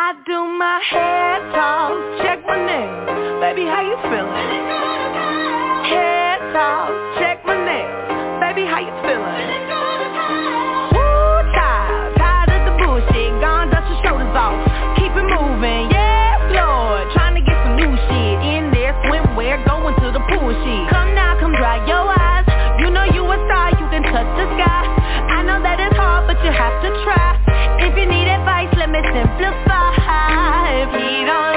[0.00, 3.42] I do my hair toss, check my nails.
[3.42, 4.30] Baby, how you feeling?
[5.90, 8.06] Hair toss, check my nails.
[8.38, 9.42] Baby, how you feeling?
[10.94, 13.42] Woo, tired, tired of the bullshit.
[13.42, 14.54] Gone, dust your shoulders off.
[15.02, 17.02] Keep it moving, yes, Lord.
[17.18, 18.94] Trying to get some new shit in there.
[19.02, 20.84] Swimwear, going to the pool shit.
[20.94, 22.46] Come now, come dry your eyes.
[22.78, 24.82] You know you a star, you can touch the sky.
[25.26, 27.34] I know that it's hard, but you have to try.
[27.82, 29.77] If you need advice, let me simplify.
[30.90, 31.47] If he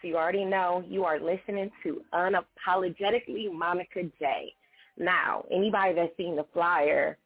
[0.00, 4.54] So you already know you are listening to Unapologetically Monika J.
[4.98, 7.16] Now, anybody that's seen the flyer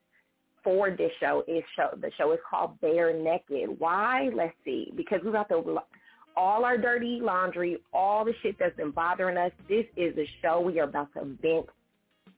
[0.65, 3.79] for this show is show the show is called Bare Naked.
[3.79, 4.31] Why?
[4.35, 4.93] Let's see.
[4.97, 5.81] Because we got the
[6.37, 9.51] all our dirty laundry, all the shit that's been bothering us.
[9.69, 11.67] This is the show we are about to vent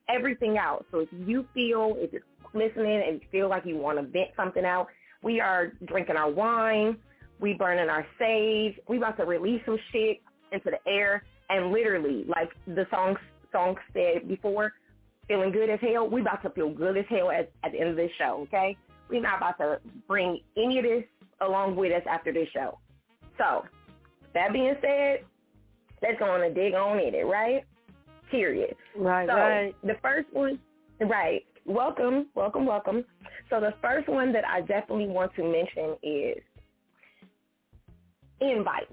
[0.09, 0.87] everything out.
[0.91, 2.23] So if you feel, if you're
[2.55, 4.89] listening and feel like you want to vent something out,
[5.23, 6.97] we are drinking our wine,
[7.41, 10.19] we burning our sage, we about to release some shit
[10.53, 13.17] into the air, and literally, like the song
[13.51, 14.73] song said before,
[15.27, 16.09] feeling good as hell.
[16.09, 18.47] We about to feel good as hell at, at the end of this show.
[18.49, 18.77] Okay,
[19.09, 21.05] we're not about to bring any of this
[21.41, 22.79] along with us after this show.
[23.39, 23.65] So
[24.35, 25.25] that being said,
[26.03, 27.65] let's go on and dig on in it, right?
[28.31, 28.77] Period.
[28.97, 29.75] Right, so right.
[29.83, 30.59] the first one,
[31.01, 31.45] right.
[31.67, 33.05] Welcome, welcome, welcome.
[33.49, 36.43] So the first one that I definitely want to mention is
[38.41, 38.93] invites.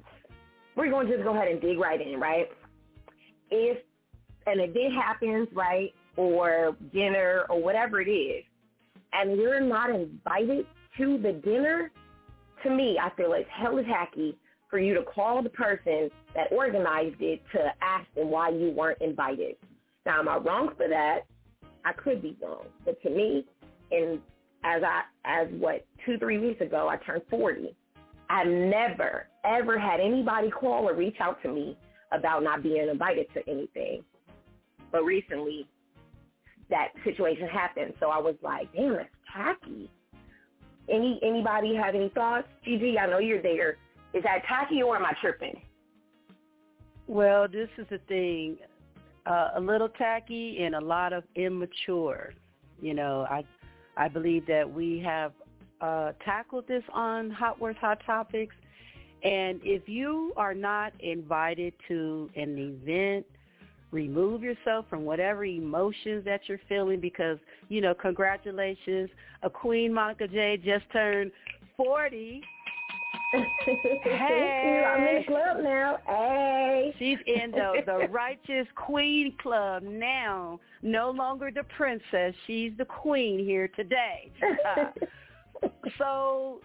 [0.75, 2.47] We're going to just go ahead and dig right in, right?
[3.49, 3.77] If
[4.45, 8.43] an event happens, right, or dinner or whatever it is,
[9.13, 10.65] and you're not invited
[10.97, 11.91] to the dinner,
[12.63, 14.37] to me, I feel it's hella tacky
[14.69, 19.01] for you to call the person that organized it to ask them why you weren't
[19.01, 19.55] invited.
[20.05, 21.21] Now, am I wrong for that?
[21.85, 23.45] I could be wrong, but to me,
[23.91, 24.19] and
[24.63, 27.75] as I as what two three weeks ago, I turned forty.
[28.29, 31.77] I never ever had anybody call or reach out to me
[32.11, 34.03] about not being invited to anything.
[34.91, 35.67] But recently,
[36.69, 39.89] that situation happened, so I was like, damn, that's tacky.
[40.89, 42.47] Any anybody have any thoughts?
[42.63, 43.77] Gigi, I know you're there.
[44.13, 45.61] Is that tacky or am I tripping?
[47.07, 48.57] Well, this is the thing.
[49.25, 52.33] Uh, a little tacky and a lot of immature.
[52.81, 53.43] You know, I
[53.97, 55.33] I believe that we have
[55.81, 58.55] uh, tackled this on Hot Words, Hot Topics,
[59.23, 63.25] And if you are not invited to an event,
[63.91, 67.37] remove yourself from whatever emotions that you're feeling because,
[67.69, 69.09] you know, congratulations.
[69.43, 71.31] A Queen Monika J just turned
[71.77, 72.41] 40.
[74.03, 74.83] hey.
[74.85, 75.97] I'm in the club now.
[76.05, 76.93] Hey.
[76.99, 80.59] She's in the, the righteous queen club now.
[80.81, 82.33] No longer the princess.
[82.45, 84.31] She's the queen here today.
[84.43, 85.67] Uh,
[85.97, 86.61] so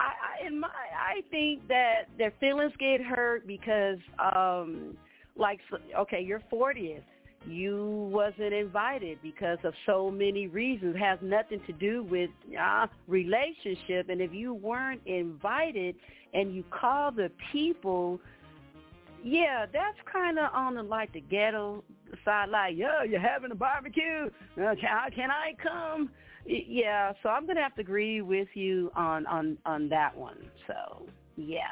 [0.00, 0.04] I,
[0.42, 4.96] I in my I think that their feelings get hurt because um
[5.36, 5.60] like
[5.98, 7.02] okay, you're 40th.
[7.46, 10.96] You wasn't invited because of so many reasons.
[10.96, 14.08] It has nothing to do with uh, relationship.
[14.08, 15.94] And if you weren't invited
[16.34, 18.18] and you call the people,
[19.22, 21.84] yeah, that's kind of on the like the ghetto
[22.24, 22.48] side.
[22.48, 24.28] Like, yo, you're having a barbecue.
[24.60, 26.10] Uh, can, can I come?
[26.46, 30.38] Yeah, so I'm gonna have to agree with you on on on that one.
[30.66, 31.06] So
[31.36, 31.62] yeah.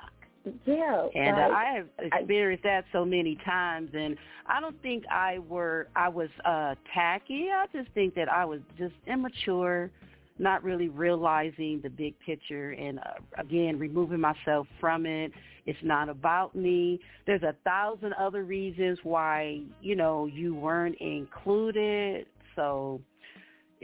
[0.66, 4.14] Yeah, and uh, I have experienced I, that so many times, and
[4.46, 7.48] I don't think I were I was uh tacky.
[7.50, 9.90] I just think that I was just immature,
[10.38, 13.02] not really realizing the big picture, and uh,
[13.38, 15.32] again removing myself from it.
[15.64, 17.00] It's not about me.
[17.26, 22.26] There's a thousand other reasons why you know you weren't included.
[22.54, 23.00] So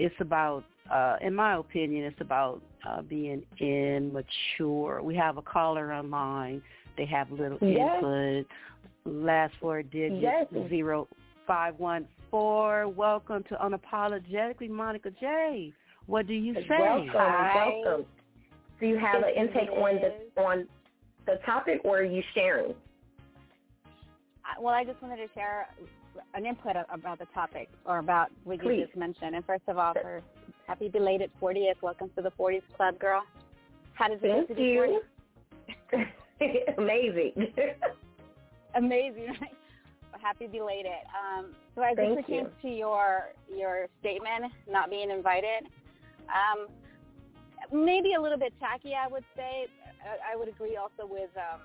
[0.01, 5.03] it's about uh, in my opinion, it's about uh, being immature.
[5.03, 6.63] We have a caller online.
[6.97, 8.03] They have little yes.
[8.03, 8.47] input.
[9.05, 10.47] Last four digits yes.
[10.69, 11.07] zero
[11.47, 12.89] five one four.
[12.89, 15.73] Welcome to Unapologetically Monika J.
[16.07, 16.79] What do you say?
[16.81, 18.07] Welcome, welcome.
[18.81, 20.67] Do you have an intake on the on
[21.27, 22.75] the topic, or are you sharing?
[24.61, 25.69] Well, I just wanted to share
[26.35, 28.79] an input about the topic or about what Please.
[28.79, 29.35] you just mentioned.
[29.35, 30.23] And first of all, for
[30.67, 31.83] happy belated 40th.
[31.83, 33.23] Welcome to the 40th Club, girl.
[33.95, 35.01] How does it Thank to you.
[36.79, 37.33] Amazing.
[38.75, 39.57] Amazing, right?
[40.11, 40.93] Well, happy belated.
[41.13, 42.71] Um, so as Thank it pertains you.
[42.71, 45.67] to your your statement, not being invited,
[46.29, 46.69] um,
[47.73, 49.67] maybe a little bit tacky, I would say.
[50.03, 51.61] I, I would agree also with um,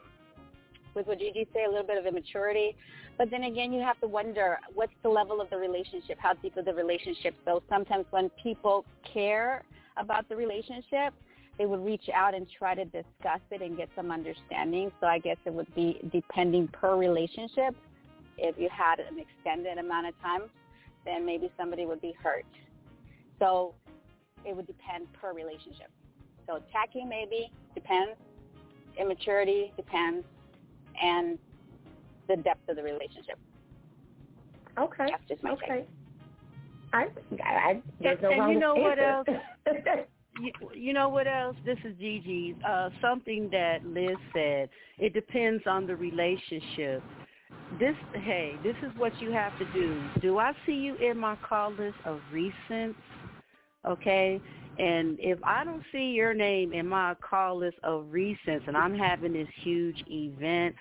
[0.96, 2.76] with what Gigi said, a little bit of immaturity.
[3.18, 6.58] But then again, you have to wonder what's the level of the relationship, how deep
[6.58, 7.36] is the relationship.
[7.46, 8.84] So sometimes when people
[9.14, 9.64] care
[9.98, 11.14] about the relationship,
[11.58, 14.92] they would reach out and try to discuss it and get some understanding.
[15.00, 17.76] So I guess it would be depending per relationship.
[18.38, 20.50] If you had an extended amount of time,
[21.06, 22.46] then maybe somebody would be hurt.
[23.40, 23.74] So
[24.44, 25.90] it would depend per relationship.
[26.48, 28.18] So tacky maybe depends.
[29.00, 30.26] Immaturity depends.
[31.02, 31.40] And
[32.28, 33.38] the depth of the relationship.
[34.78, 35.06] Okay.
[35.10, 35.68] That's just my okay.
[35.70, 35.88] take.
[36.94, 37.08] I,
[37.44, 39.28] I, there's no and wrong you know what else?
[40.42, 41.56] you, you know what else?
[41.66, 42.56] This is Gigi.
[42.68, 44.70] Uh, something that Liz said.
[44.98, 47.04] It depends on the relationship.
[47.80, 50.02] This, hey, this is what you have to do.
[50.22, 52.96] Do I see you in my call list of recent?
[53.86, 54.42] Okay.
[54.78, 58.96] And if I don't see your name in my call list of recents and I'm
[58.98, 60.76] having this huge event,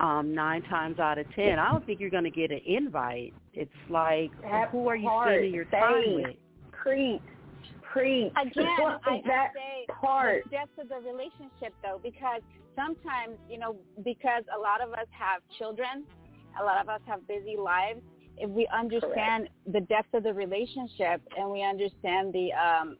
[0.00, 3.34] um, nine times out of ten, I don't think you're going to get an invite.
[3.54, 6.36] It's like, That who are you part, spending your time say, with?
[6.72, 7.20] Preach.
[7.92, 8.32] Preach.
[8.40, 8.66] Again,
[9.04, 10.44] I, that I say part.
[10.44, 12.40] the depth of the relationship, though, because
[12.74, 16.04] sometimes, you know, because a lot of us have children,
[16.60, 18.00] a lot of us have busy lives.
[18.38, 22.96] If we understand the depth of the relationship and we understand the um,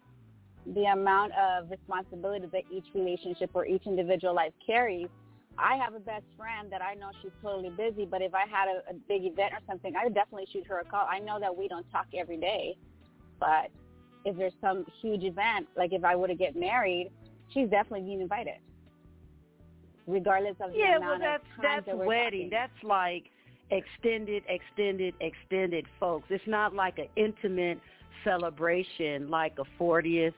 [0.75, 5.09] the amount of responsibility that each relationship or each individual life carries,
[5.59, 8.69] I have a best friend that I know she's totally busy, but if I had
[8.69, 11.07] a, a big event or something, I would definitely shoot her a call.
[11.09, 12.77] I know that we don't talk every day,
[13.39, 13.71] but
[14.25, 17.11] if there's some huge event, like if I were to get married,
[17.53, 18.55] she's definitely being invited,
[20.07, 22.25] regardless of the Yeah, amount well, that's of time that's that we're wedding.
[22.25, 22.51] talking.
[22.51, 23.25] That's like
[23.71, 26.27] extended, extended, extended, folks.
[26.31, 27.81] It's not like an intimate
[28.25, 30.35] celebration, like a 40th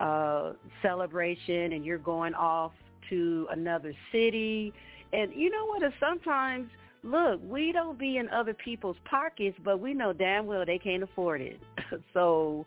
[0.00, 2.72] uh, celebration, and you're going off
[3.10, 4.72] to another city.
[5.12, 5.82] And you know what?
[6.00, 6.68] Sometimes,
[7.02, 11.02] look, we don't be in other people's pockets, but we know damn well they can't
[11.02, 11.60] afford it.
[12.14, 12.66] so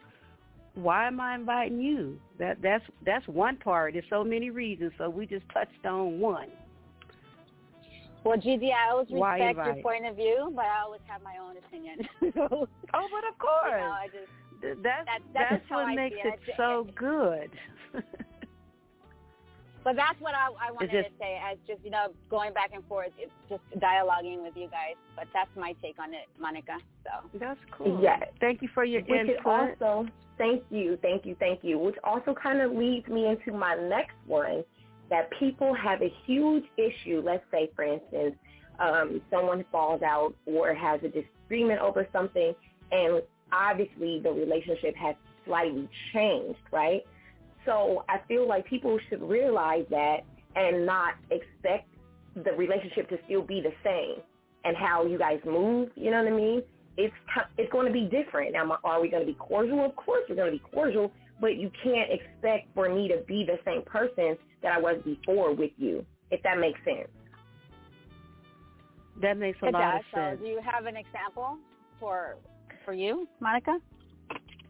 [0.75, 2.19] why am I inviting you?
[2.37, 3.93] That that's that's one part.
[3.93, 4.91] There's so many reasons.
[4.97, 6.47] So we just touched on one.
[8.23, 11.55] Well, Gigi, I always respect your point of view, but I always have my own
[11.57, 11.99] opinion.
[12.19, 14.31] so, Oh, but of course, you know, just
[14.61, 16.39] Th- that's that's, that's what I makes it.
[16.47, 17.49] it so good.
[19.89, 22.69] But that's what I, I wanted just- to say as just, you know, going back
[22.75, 24.93] and forth, it's just dialoguing with you guys.
[25.15, 26.77] But that's my take on it, Monika.
[27.03, 27.99] So that's cool.
[27.99, 28.21] Yes.
[28.39, 29.79] Thank you for your Which is input.
[29.81, 33.73] also, thank you, thank you, thank you, which also kind of leads me into my
[33.73, 34.63] next one.
[35.09, 37.19] that people have a huge issue.
[37.25, 38.35] Let's say, for instance,
[38.77, 42.53] um, someone falls out or has a disagreement over something,
[42.91, 45.15] and obviously the relationship has
[45.47, 47.01] slightly changed, right?
[47.69, 50.21] So I feel like people should realize that
[50.55, 51.87] and not expect
[52.33, 54.23] the relationship to still be the same
[54.65, 56.63] and how you guys move, you know what I mean?
[56.97, 57.13] It's
[57.59, 58.53] it's going to be different.
[58.53, 59.85] Now, are we going to be cordial?
[59.85, 63.45] Of course we're going to be cordial, but you can't expect for me to be
[63.45, 67.07] the same person that I was before with you, if that makes sense.
[69.21, 69.99] That makes a it lot does.
[69.99, 70.39] of sense.
[70.39, 71.57] So do you have an example
[71.99, 72.35] for
[72.83, 73.79] for you, Monika?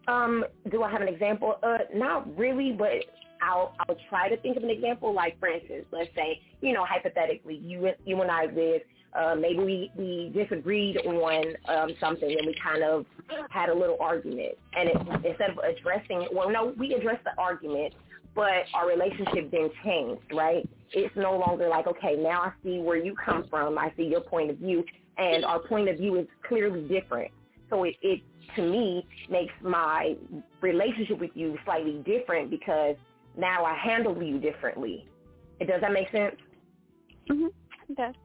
[0.10, 1.56] Um, do I have an example?
[1.62, 3.06] Uh, not really, but
[3.42, 5.14] I'll I'll try to think of an example.
[5.14, 8.82] Like for instance, let's say you know hypothetically, you you and I live.
[9.14, 13.06] Uh, maybe we we disagreed on um, something and we kind of
[13.50, 14.58] had a little argument.
[14.74, 17.94] And it, instead of addressing, well, no, we addressed the argument,
[18.36, 20.68] but our relationship then changed, right?
[20.92, 23.78] It's no longer like, okay, now I see where you come from.
[23.78, 24.84] I see your point of view,
[25.18, 27.32] and our point of view is clearly different.
[27.70, 28.22] So it, it
[28.56, 30.16] to me makes my
[30.62, 32.96] relationship with you slightly different because
[33.38, 35.06] now I handle you differently.
[35.60, 36.36] Does that make sense?
[37.30, 37.48] Mm-hmm.
[37.90, 38.16] It does.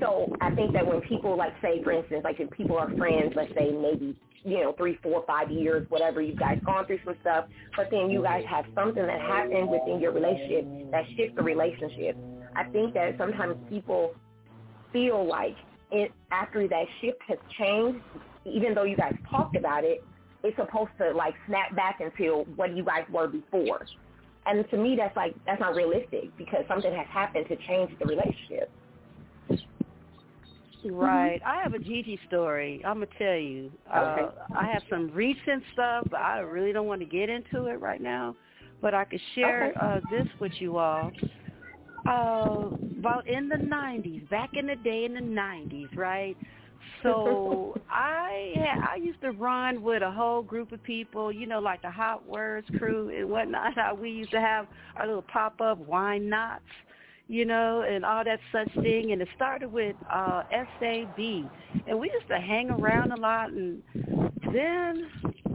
[0.00, 3.32] So I think that when people like say, for instance, like if people are friends,
[3.34, 7.16] let's say maybe you know three, four, five years, whatever, you guys gone through some
[7.20, 11.42] stuff, but then you guys have something that happened within your relationship that shifts the
[11.42, 12.16] relationship.
[12.54, 14.14] I think that sometimes people
[14.92, 15.56] feel like
[15.90, 18.00] it after that shift has changed,
[18.46, 20.02] even though you guys talked about it,
[20.42, 23.84] it's supposed to like snap back into what you guys were before.
[24.46, 28.06] And to me, that's like that's not realistic because something has happened to change the
[28.06, 28.70] relationship.
[30.84, 31.40] Right.
[31.44, 32.80] I have a Gigi story.
[32.84, 33.72] I'm gonna tell you.
[33.90, 34.22] Okay.
[34.22, 37.80] Uh, I have some recent stuff, but I really don't want to get into it
[37.80, 38.36] right now.
[38.80, 39.78] But I could share Okay.
[39.80, 41.10] uh, this with you all.
[42.06, 42.68] Uh,
[43.00, 46.36] about in the '90s, back in the day in the '90s, right?
[47.02, 48.54] So I
[48.92, 52.26] I used to run with a whole group of people, you know, like the Hot
[52.26, 53.74] Words crew and whatnot.
[53.74, 54.66] How we used to have
[54.96, 56.64] our little pop up wine knots
[57.28, 59.12] you know, and all that such thing.
[59.12, 61.18] And it started with uh, SAB,
[61.86, 63.50] and we used to hang around a lot.
[63.50, 63.82] And
[64.52, 65.10] then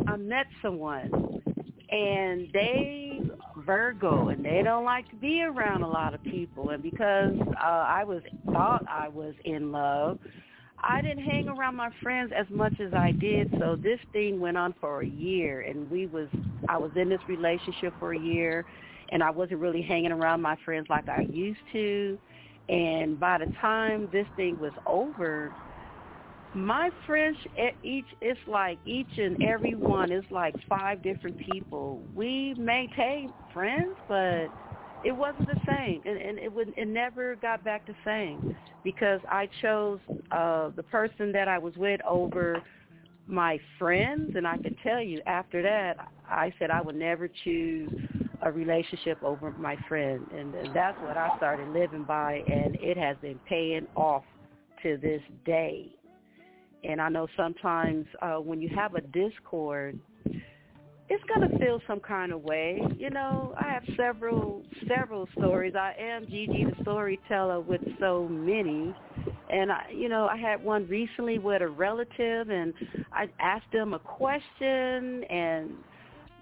[0.07, 1.41] I met someone,
[1.89, 3.21] and they
[3.65, 6.69] Virgo, and they don't like to be around a lot of people.
[6.69, 10.19] And because uh, I was thought I was in love.
[10.83, 14.57] I didn't hang around my friends as much as I did, so this thing went
[14.57, 16.29] on for a year, and we was
[16.67, 18.65] I was in this relationship for a year,
[19.09, 22.19] and I wasn't really hanging around my friends like I used to.
[22.69, 25.55] And by the time this thing was over,
[26.53, 27.37] my friends
[27.83, 32.05] each it's like each and every one is like five different people.
[32.13, 34.47] We maintained friends, but
[35.03, 39.19] it wasn't the same, and, and it would it never got back the same because
[39.29, 39.99] I chose
[40.31, 42.61] uh the person that I was with over
[43.27, 45.97] my friends, and I can tell you after that,
[46.29, 47.91] I said I would never choose
[48.41, 52.97] a relationship over my friend, and, and that's what I started living by, and it
[52.97, 54.23] has been paying off
[54.83, 55.95] to this day.
[56.83, 59.99] And I know sometimes uh, when you have a discord,
[61.11, 62.81] it's gonna feel some kind of way.
[62.97, 65.75] You know, I have several several stories.
[65.75, 68.95] I am Gigi the storyteller with so many.
[69.49, 72.73] And I you know, I had one recently with a relative and
[73.11, 75.71] I asked them a question and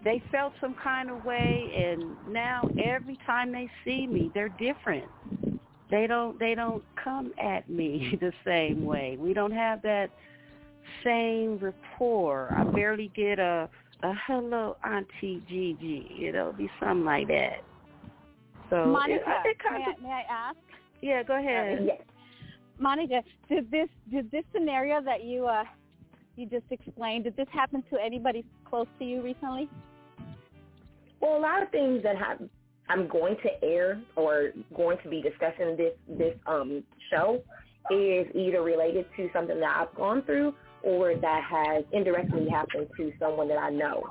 [0.04, 5.06] they felt some kind of way and now every time they see me they're different.
[5.90, 9.18] They don't they don't come at me the same way.
[9.20, 10.12] We don't have that
[11.04, 12.54] same rapport.
[12.56, 13.68] I barely get a
[14.04, 16.12] a hello, Auntie Gigi.
[16.18, 17.64] You know, be something like that.
[18.70, 20.58] So Monika, it, it may, of, I, may I ask?
[21.02, 21.80] yeah, go ahead.
[21.86, 22.02] Yes.
[22.82, 25.64] Monika, did this did this scenario that you uh
[26.36, 29.70] you just explained, did this happen to anybody close to you recently?
[31.20, 32.40] Well, a lot of things that have,
[32.88, 37.44] I'm going to air or going to be discussing this this um show
[37.92, 43.12] is either related to something that I've gone through or that has indirectly happened to
[43.20, 44.04] someone that I know.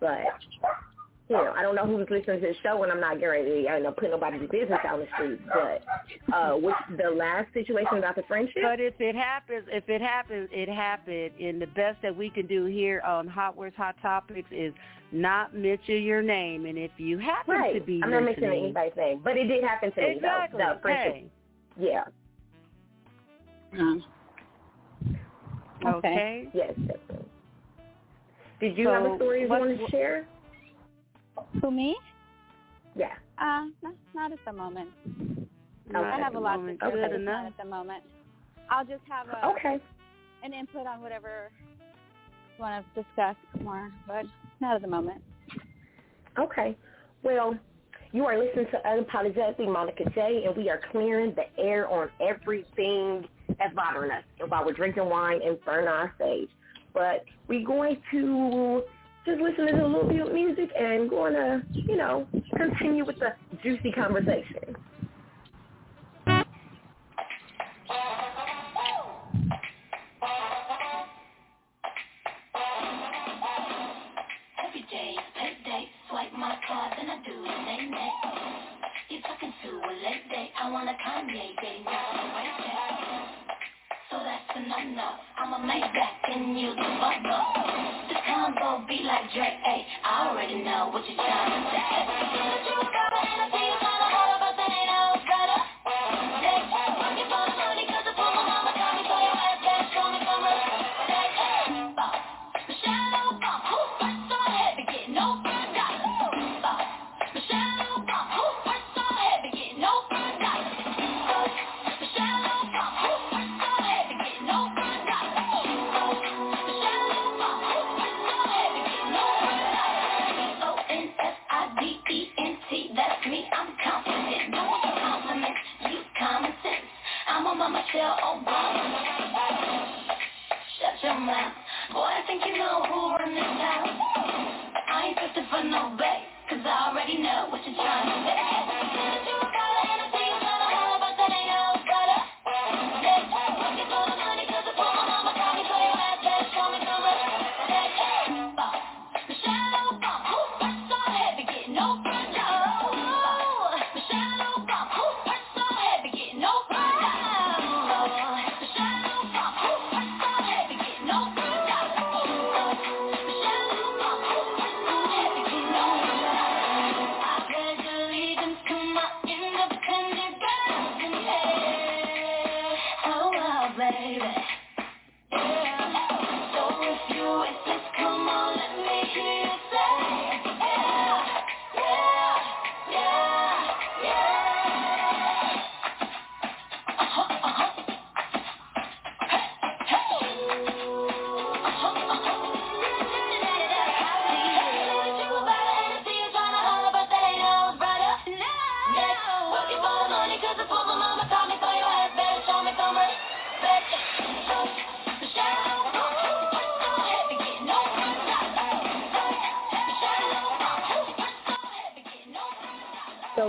[0.00, 0.18] But
[1.28, 3.66] you know, I don't know who's listening to the show, and I'm not guaranteed.
[3.66, 5.40] I don't know put nobody's business out on the street.
[5.46, 10.02] But uh, with the last situation about the friendship, But if it happens, if it
[10.02, 11.30] happens, it happened.
[11.40, 14.74] And the best that we can do here on Hot Words, Hot Topics is
[15.10, 16.66] not mention your name.
[16.66, 17.74] And if you happen right?
[17.74, 20.14] to be I'm not mentioning anybody's name, but it did happen to me.
[20.16, 20.58] exactly.
[20.58, 21.30] Though, the friendship, Hey,
[21.78, 22.04] yeah,
[25.86, 26.48] okay.
[26.54, 27.28] yes, definitely.
[28.60, 30.26] Did you have So a story you what- wanted to share?
[31.60, 31.96] Who me?
[32.94, 33.14] Yeah.
[33.38, 34.90] Uh, not, not at the moment.
[35.90, 36.80] Not I at have the a lot moment.
[36.80, 37.42] to say, Good but enough.
[37.42, 38.04] not at the moment.
[38.70, 39.78] I'll just have a Okay.
[40.42, 41.50] an input on whatever
[42.58, 44.24] you want to discuss more, but
[44.60, 45.22] not at the moment.
[46.38, 46.76] Okay.
[47.22, 47.58] Well,
[48.12, 53.26] you are listening to Unapologetically Monika J, and we are clearing the air on everything
[53.58, 56.50] that's bothering us while we're drinking wine and burning our sage.
[56.92, 58.82] But we're going to
[59.24, 63.16] just listen to a little bit of music and going to, you know, continue with
[63.18, 63.30] the
[63.62, 64.76] juicy conversation.
[79.62, 80.26] To a late
[80.60, 81.86] I want a Kanye, day.
[84.10, 84.58] So that's
[85.94, 87.38] back and you the.
[88.08, 92.91] The combo like Drake, ayy, I already know what you're trying to say.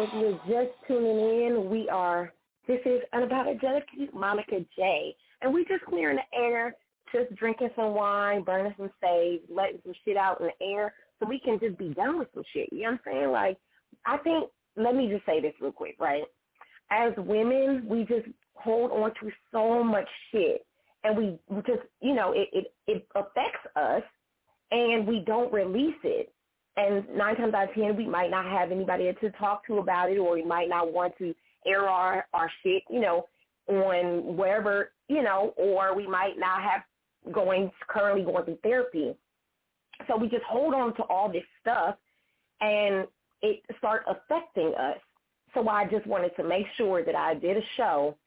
[0.02, 2.34] If you're just tuning in, we are,
[2.68, 5.16] this is Unapologetically Monika J.
[5.42, 6.76] And we're just clearing the air,
[7.14, 11.28] just drinking some wine, burning some sage, letting some shit out in the air so
[11.28, 12.70] we can just be done with some shit.
[12.72, 13.32] You know what I'm saying?
[13.32, 13.58] Like,
[14.06, 16.24] I think, let me just say this real quick, right?
[16.90, 20.66] As women, we just hold on to so much shit.
[21.04, 24.04] And we, we just, you know, it, it, it affects us
[24.72, 26.34] and we don't release it.
[26.76, 30.10] And nine times out of ten, we might not have anybody to talk to about
[30.10, 31.36] it, or we might not want to
[31.68, 33.28] air our our shit, you know,
[33.68, 36.82] on wherever, you know, or we might not have
[37.32, 39.16] going currently going through therapy.
[40.08, 41.96] So we just hold on to all this stuff,
[42.60, 43.08] and
[43.42, 44.98] it start affecting us.
[45.54, 48.18] So I just wanted to make sure that I did a show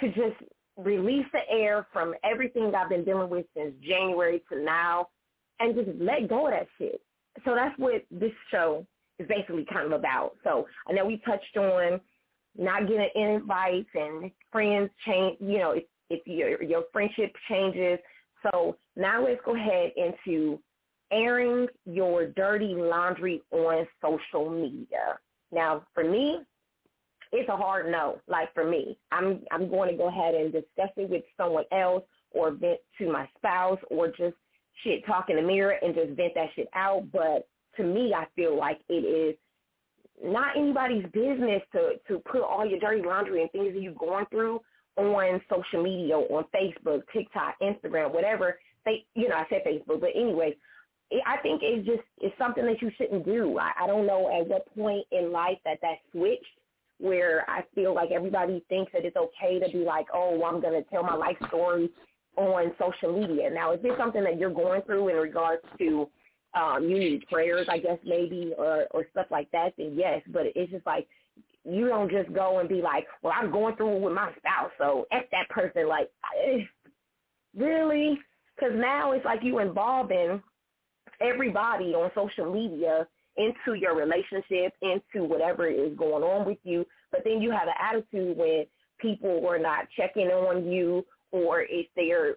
[0.00, 0.36] to just
[0.76, 5.08] release the air from everything that I've been dealing with since January to now,
[5.58, 7.02] and just let go of that shit
[7.44, 8.86] so that's what this show
[9.18, 10.32] is basically kind of about.
[10.44, 12.00] So I know we touched on
[12.56, 17.98] not getting invites and friends change, you know, if, if your your friendship changes.
[18.42, 20.58] So now let's go ahead into
[21.12, 25.18] airing your dirty laundry on social media.
[25.52, 26.40] Now, for me,
[27.32, 28.18] it's a hard no.
[28.28, 32.04] Like for me, I'm I'm going to go ahead and discuss it with someone else
[32.32, 34.36] or vent to my spouse or just
[34.82, 37.04] shit talk in the mirror and just vent that shit out.
[37.12, 39.36] But to me, I feel like it is
[40.22, 44.26] not anybody's business to to put all your dirty laundry and things that you're going
[44.30, 44.60] through
[44.96, 48.58] on social media, on Facebook, TikTok, Instagram, whatever.
[48.84, 50.56] They, you know, I said Facebook, but anyway,
[51.10, 53.58] it, I think it's just it's something that you shouldn't do.
[53.58, 56.44] I, I don't know at what point in life that that switched
[56.98, 60.80] where I feel like everybody thinks that it's okay to be like, oh, I'm going
[60.80, 61.90] to tell my life story
[62.36, 63.50] on social media.
[63.50, 66.08] Now, is this something that you're going through in regards to
[66.54, 70.22] um, you need prayers, I guess maybe, or or stuff like that, then yes.
[70.32, 71.08] But it's just like
[71.64, 75.06] you don't just go and be like, well, I'm going through with my spouse, so
[75.12, 75.88] F that person.
[75.88, 76.10] Like,
[77.56, 78.18] really?
[78.56, 80.42] Because now it's like you involving
[81.20, 86.84] everybody on social media into your relationship, into whatever is going on with you.
[87.10, 88.66] But then you have an attitude when
[88.98, 92.36] people are not checking on you or if they're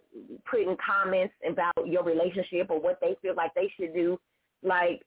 [0.50, 4.18] putting comments about your relationship or what they feel like they should do.
[4.64, 5.02] Like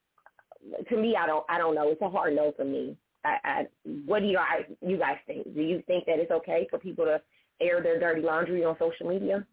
[0.88, 1.90] to me, I don't, I don't know.
[1.90, 2.96] It's a hard no for me.
[3.24, 3.66] I, I,
[4.06, 5.52] what do you guys, you guys think?
[5.54, 7.20] Do you think that it's okay for people to
[7.60, 9.44] air their dirty laundry on social media?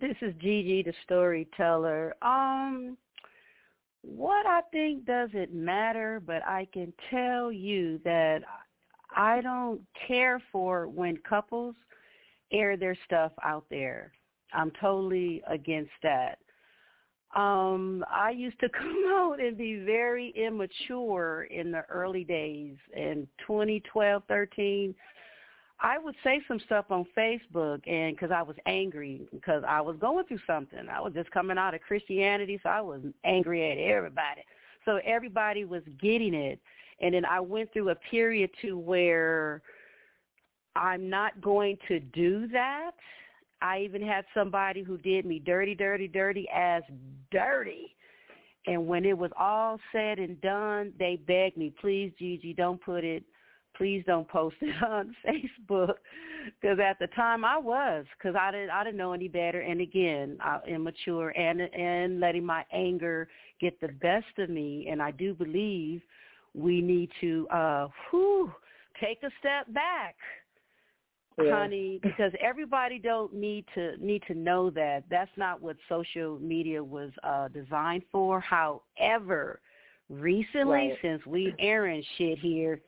[0.00, 2.14] This is Gigi, the storyteller.
[2.22, 2.96] Um,
[4.02, 8.40] what I think doesn't matter, but I can tell you that
[9.14, 11.74] I don't care for when couples
[12.52, 14.12] air their stuff out there.
[14.52, 16.38] I'm totally against that.
[17.34, 23.26] Um, I used to come out and be very immature in the early days in
[23.46, 24.94] 2012, 13.
[25.84, 29.96] I would say some stuff on Facebook and because I was angry because I was
[30.00, 30.88] going through something.
[30.88, 34.42] I was just coming out of Christianity, so I was angry at everybody.
[34.84, 36.60] So everybody was getting it.
[37.00, 39.62] And then I went through a period to where
[40.76, 42.92] I'm not going to do that.
[43.60, 46.82] I even had somebody who did me dirty, dirty, dirty as
[47.30, 47.94] dirty.
[48.66, 53.04] And when it was all said and done, they begged me, please, Gigi, don't put
[53.04, 53.24] it,
[53.76, 55.94] please don't post it on Facebook.
[56.60, 59.60] Because at the time I was, because I didn't, I didn't know any better.
[59.60, 63.28] And again, I, immature and and letting my anger
[63.60, 64.88] get the best of me.
[64.90, 66.02] And I do believe
[66.54, 68.52] we need to, uh, whew,
[69.00, 70.16] take a step back
[71.38, 71.56] yeah.
[71.56, 76.82] honey because everybody don't need to need to know that that's not what social media
[76.82, 79.60] was uh designed for however
[80.08, 80.98] recently right.
[81.00, 82.80] since we airing shit here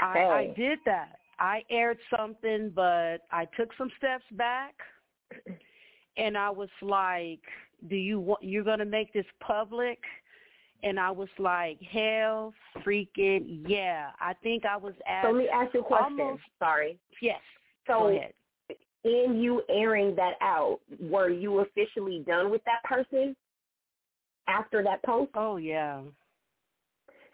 [0.00, 0.24] I, hey.
[0.24, 4.74] I did that i aired something but i took some steps back
[6.16, 7.40] and i was like
[7.88, 9.98] do you want you're going to make this public
[10.82, 12.52] and I was like, hell
[12.84, 14.10] freaking yeah.
[14.20, 16.20] I think I was at So let me ask you a question.
[16.20, 16.98] Almost, Sorry.
[17.22, 17.40] Yes.
[17.86, 18.32] So Go ahead.
[19.04, 23.34] in you airing that out, were you officially done with that person
[24.48, 25.30] after that post?
[25.34, 26.00] Oh yeah.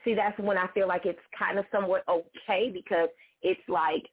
[0.05, 3.09] See, that's when I feel like it's kind of somewhat okay because
[3.42, 4.05] it's like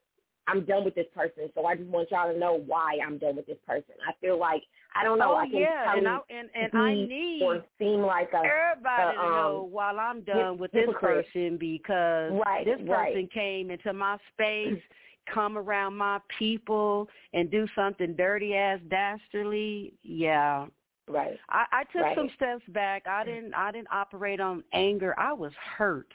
[0.48, 3.36] I'm done with this person, so I just want y'all to know why I'm done
[3.36, 3.96] with this person.
[4.08, 4.64] I feel like
[4.96, 5.34] I don't know.
[5.34, 9.18] Oh I can yeah, and I and, and I need or seem like a everybody
[9.18, 13.32] a, to know um, while I'm done with this person because Right, this person right.
[13.32, 14.82] came into my space,
[15.34, 19.94] come around my people, and do something dirty ass dastardly.
[20.04, 20.68] Yeah,
[21.08, 21.40] Right.
[21.50, 22.18] I, I took Right.
[22.18, 23.08] some steps back.
[23.08, 23.54] I didn't.
[23.54, 25.18] I didn't operate on anger.
[25.18, 26.12] I was hurt.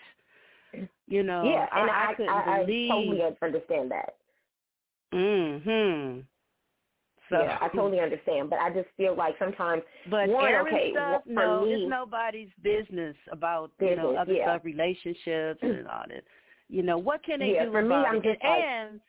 [1.06, 1.44] You know.
[1.44, 2.90] yeah, and I, I, I couldn't I, believe.
[2.90, 4.14] I totally understand that.
[5.12, 6.24] Mhm.
[7.28, 10.92] So, yeah, I totally understand, but I just feel like sometimes But one, airing okay,
[10.92, 14.44] stuff, no, me, it's nobody's business about you know other yeah.
[14.44, 16.24] stuff, relationships and all that.
[16.68, 18.22] You know what can they Yeah, do for me, I'm it?
[18.24, 19.00] just like- and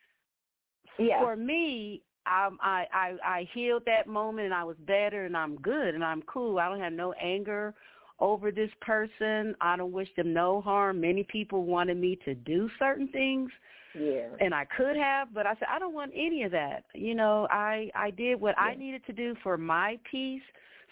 [0.98, 5.36] yeah, for me, um, I, I I healed that moment and I was better and
[5.36, 6.58] I'm good and I'm cool.
[6.58, 7.74] I don't have no anger
[8.20, 9.54] over this person.
[9.60, 11.00] I don't wish them no harm.
[11.00, 13.50] Many people wanted me to do certain things
[13.94, 16.84] yeah, and I could have, but I said I don't want any of that.
[16.94, 20.42] You know, I I did what I needed to do for my peace,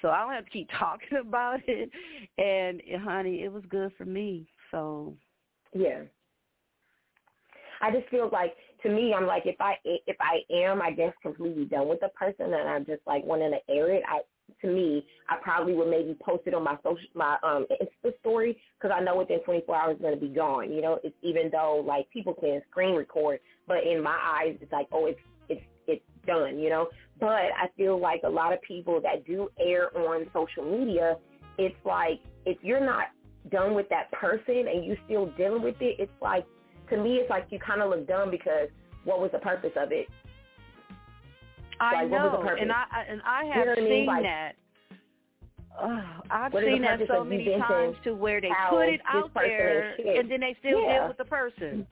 [0.00, 1.90] so I don't have to keep talking about it.
[2.38, 4.46] And eh, honey, it was good for me.
[4.70, 5.14] So
[5.74, 6.02] yeah.
[7.80, 11.12] I just feel like to me, I'm like if I if I am, I guess
[11.22, 14.02] completely done with the person, and I'm just like wanting to air it.
[14.08, 14.20] I
[14.62, 18.59] to me, I probably would maybe post it on my social my um Insta story
[18.79, 20.72] because I know within 24 hours it's gonna be gone.
[20.72, 24.72] You know, it's even though like people can screen record, but in my eyes, it's
[24.72, 26.59] like oh, it's it's it's done.
[26.59, 26.88] You know,
[27.20, 27.29] but
[27.61, 31.16] I feel like a lot of people that do air on social media,
[31.59, 33.07] it's like if you're not
[33.51, 36.46] done with that person and you still dealing with it, it's like
[36.90, 38.68] to me, it's like you kind of look dumb because
[39.05, 40.07] what was the purpose of it?
[41.83, 43.83] I Like, what was the know, and I and I You have know what I
[43.83, 44.07] mean?
[44.07, 44.53] seen that.
[45.77, 49.95] Uh, I've What seen that so many times to where they put it out there
[49.99, 50.99] and then they still Yeah.
[51.01, 51.87] deal with the person.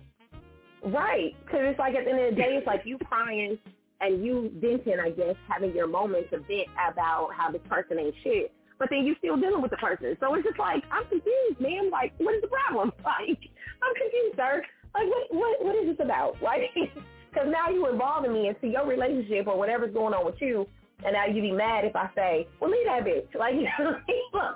[0.82, 3.58] Right, because it's like at the end of the day, it's like you crying
[4.00, 8.14] and you venting, I guess, having your moments to vent about how this person ain't
[8.22, 10.16] shit, but then you still dealing with the person.
[10.20, 11.90] So it's just like I'm confused, man.
[11.90, 12.92] Like, what is the problem?
[13.04, 13.38] Like,
[13.82, 14.62] I'm confused, sir.
[14.94, 16.40] Like, what what what is this about?
[16.42, 16.62] Like,
[17.32, 20.66] because now you're involving me into your relationship or whatever's going on with you,
[21.04, 23.38] And now you'd be mad if I say, well, leave that bitch.
[23.38, 23.96] Like, you know,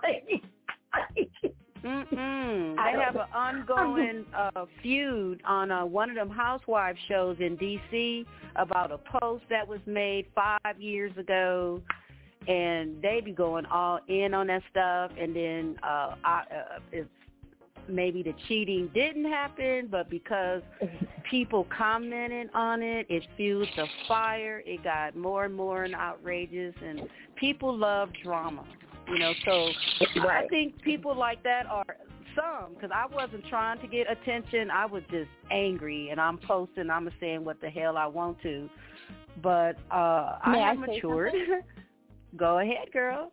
[0.02, 0.42] like,
[1.84, 2.78] Mm-mm.
[2.78, 7.56] I They have an ongoing uh, feud on uh, one of them housewife shows in
[7.56, 8.24] D.C.
[8.56, 11.82] about a post that was made five years ago,
[12.48, 15.10] and they be going all in on that stuff.
[15.20, 17.08] And then uh, I, uh, it's
[17.88, 20.62] maybe the cheating didn't happen, but because
[21.30, 24.62] people commented on it, it fueled the fire.
[24.66, 27.02] It got more and more and outrageous, and
[27.36, 28.64] people love drama.
[29.08, 29.68] You know, so
[30.22, 31.96] I think people like that are
[32.34, 34.70] some because I wasn't trying to get attention.
[34.70, 36.90] I was just angry, and I'm posting.
[36.90, 38.68] I'm saying what the hell I want to,
[39.42, 41.32] but uh I May I have say matured.
[42.36, 43.30] Go ahead, girl.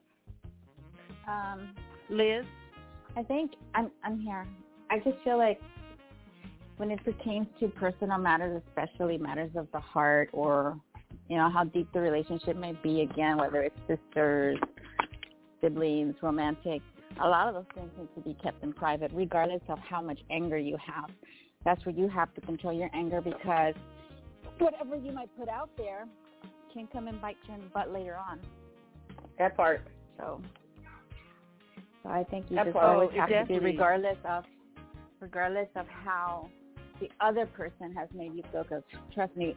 [1.27, 1.73] Um,
[2.09, 2.45] Liz.
[3.15, 4.47] I think I'm I'm here.
[4.89, 5.59] I just feel like
[6.77, 10.79] when it pertains to personal matters, especially matters of the heart, or
[11.27, 14.57] you know how deep the relationship may be, again, whether it's sisters,
[15.61, 16.81] siblings, romantic,
[17.21, 20.19] a lot of those things need to be kept in private, regardless of how much
[20.29, 21.09] anger you have.
[21.63, 23.75] That's where you have to control your anger because
[24.57, 26.05] whatever you might put out there
[26.73, 28.39] can come and bite you in the butt later on.
[29.37, 29.81] that part.
[30.17, 30.41] So,
[32.03, 34.43] so I think you That just always have to be regardless of,
[35.19, 36.49] regardless of how
[36.99, 38.63] the other person has made you feel.
[38.63, 38.83] Because
[39.13, 39.55] trust me,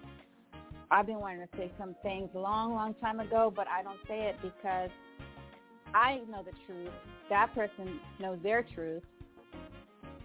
[0.90, 4.28] I've been wanting to say some things long, long time ago, but I don't say
[4.28, 4.90] it because
[5.94, 6.90] I know the truth.
[7.30, 9.02] That person knows their truth,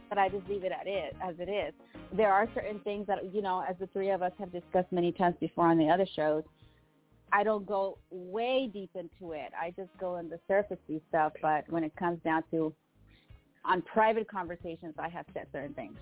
[0.10, 1.74] but I just leave it at it as it is.
[2.12, 5.12] There are certain things that you know, as the three of us have discussed many
[5.12, 6.44] times before on the other shows.
[7.32, 9.52] I don't go way deep into it.
[9.60, 11.34] I just go in the surfacey stuff.
[11.42, 12.74] But when it comes down to
[13.66, 15.98] on private conversations, I have said certain things.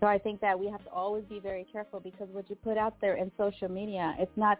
[0.00, 2.76] So I think that we have to always be very careful because what you put
[2.76, 4.58] out there in social media, it's not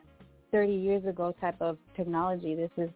[0.52, 2.54] 30 years ago type of technology.
[2.54, 2.90] This is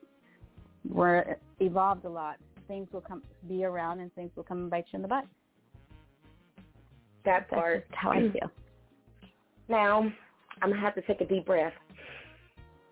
[0.89, 2.37] we're evolved a lot.
[2.67, 5.25] Things will come be around and things will come and bite you in the butt.
[7.25, 7.89] That That's part.
[7.89, 8.51] just how I feel.
[9.69, 10.11] Now,
[10.63, 11.75] I'm gonna have to take a deep breath.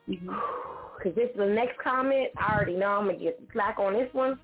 [0.08, 0.28] Mm-hmm.
[0.98, 2.28] because this is the next comment.
[2.36, 4.38] I already know I'm gonna get slack on this one,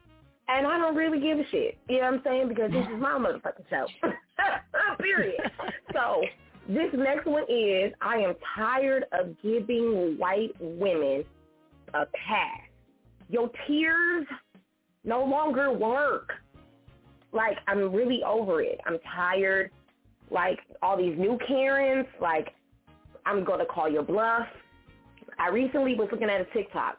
[0.49, 1.79] and I don't really give a shit.
[1.89, 2.49] You know what I'm saying?
[2.49, 3.87] Because this is my motherfucking show.
[4.99, 5.41] Period.
[5.93, 6.23] so
[6.69, 11.25] this next one is I am tired of giving white women
[11.95, 12.61] a pass.
[13.29, 14.27] Your tears
[15.05, 16.31] no longer work.
[17.33, 18.79] Like I'm really over it.
[18.87, 19.71] I'm tired.
[20.31, 22.07] Like all these new Karens.
[22.21, 22.49] Like
[23.27, 24.47] I'm gonna call your bluff.
[25.43, 26.99] I recently was looking at a TikTok.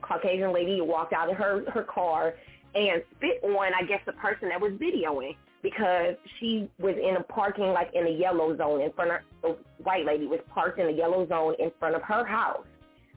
[0.00, 2.34] Caucasian lady walked out of her her car
[2.74, 7.22] and spit on, I guess, the person that was videoing because she was in a
[7.24, 10.86] parking like in a yellow zone in front of the white lady was parked in
[10.86, 12.64] a yellow zone in front of her house.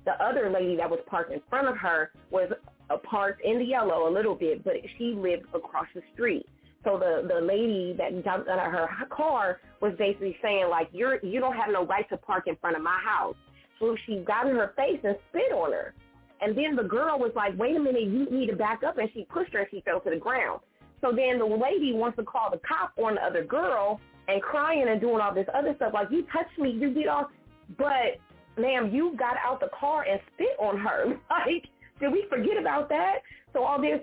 [0.04, 2.52] The other lady that was parked in front of her was
[2.90, 6.46] uh, parked in the yellow a little bit, but she lived across the street.
[6.84, 11.24] So the the lady that jumped out of her car was basically saying like you're
[11.24, 13.36] you don't have no right to park in front of my house.
[13.82, 15.94] So she got in her face and spit on her.
[16.40, 18.98] And then the girl was like, wait a minute, you need to back up.
[18.98, 20.62] And she pushed her and she fell to the ground.
[21.02, 24.86] So then the lady wants to call the cop on the other girl and crying
[24.88, 25.94] and doing all this other stuff.
[25.94, 27.30] Like, you touched me, you did all.
[27.78, 28.22] But,
[28.58, 31.20] ma'am, you got out the car and spit on her.
[31.30, 31.66] Like,
[32.00, 33.20] did we forget about that?
[33.54, 34.00] So all this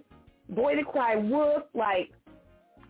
[0.50, 2.10] boy to cry wolf, like,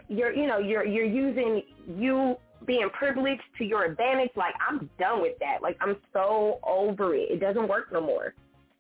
[0.08, 4.30] you're, you know, you're, you're using you being privileged to your advantage.
[4.36, 5.62] Like, I'm done with that.
[5.62, 7.30] Like, I'm so over it.
[7.30, 8.34] It doesn't work no more.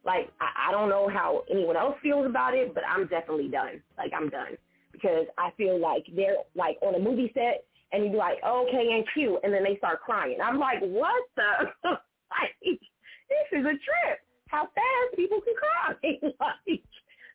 [0.04, 3.82] Like, I, I don't know how anyone else feels about it, but I'm definitely done.
[3.96, 4.56] Like, I'm done.
[4.92, 8.92] Because I feel like they're, like, on a movie set, and you be like, okay,
[8.94, 10.38] and cute, and then they start crying.
[10.42, 11.68] I'm like, what the?
[11.88, 14.20] like, this is a trip.
[14.48, 16.18] How fast people can cry.
[16.40, 16.82] like,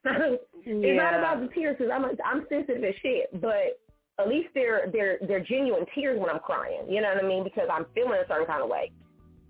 [0.66, 3.80] it's not about the tears because I'm, I'm sensitive as shit, but
[4.20, 6.86] at least they're they're they're genuine tears when I'm crying.
[6.88, 7.44] You know what I mean?
[7.44, 8.92] Because I'm feeling a certain kind of way.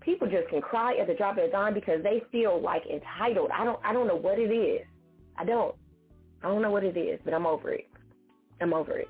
[0.00, 3.50] People just can cry at the drop of a dime because they feel like entitled.
[3.56, 4.86] I don't I don't know what it is.
[5.36, 5.74] I don't.
[6.42, 7.88] I don't know what it is, but I'm over it.
[8.60, 9.08] I'm over it.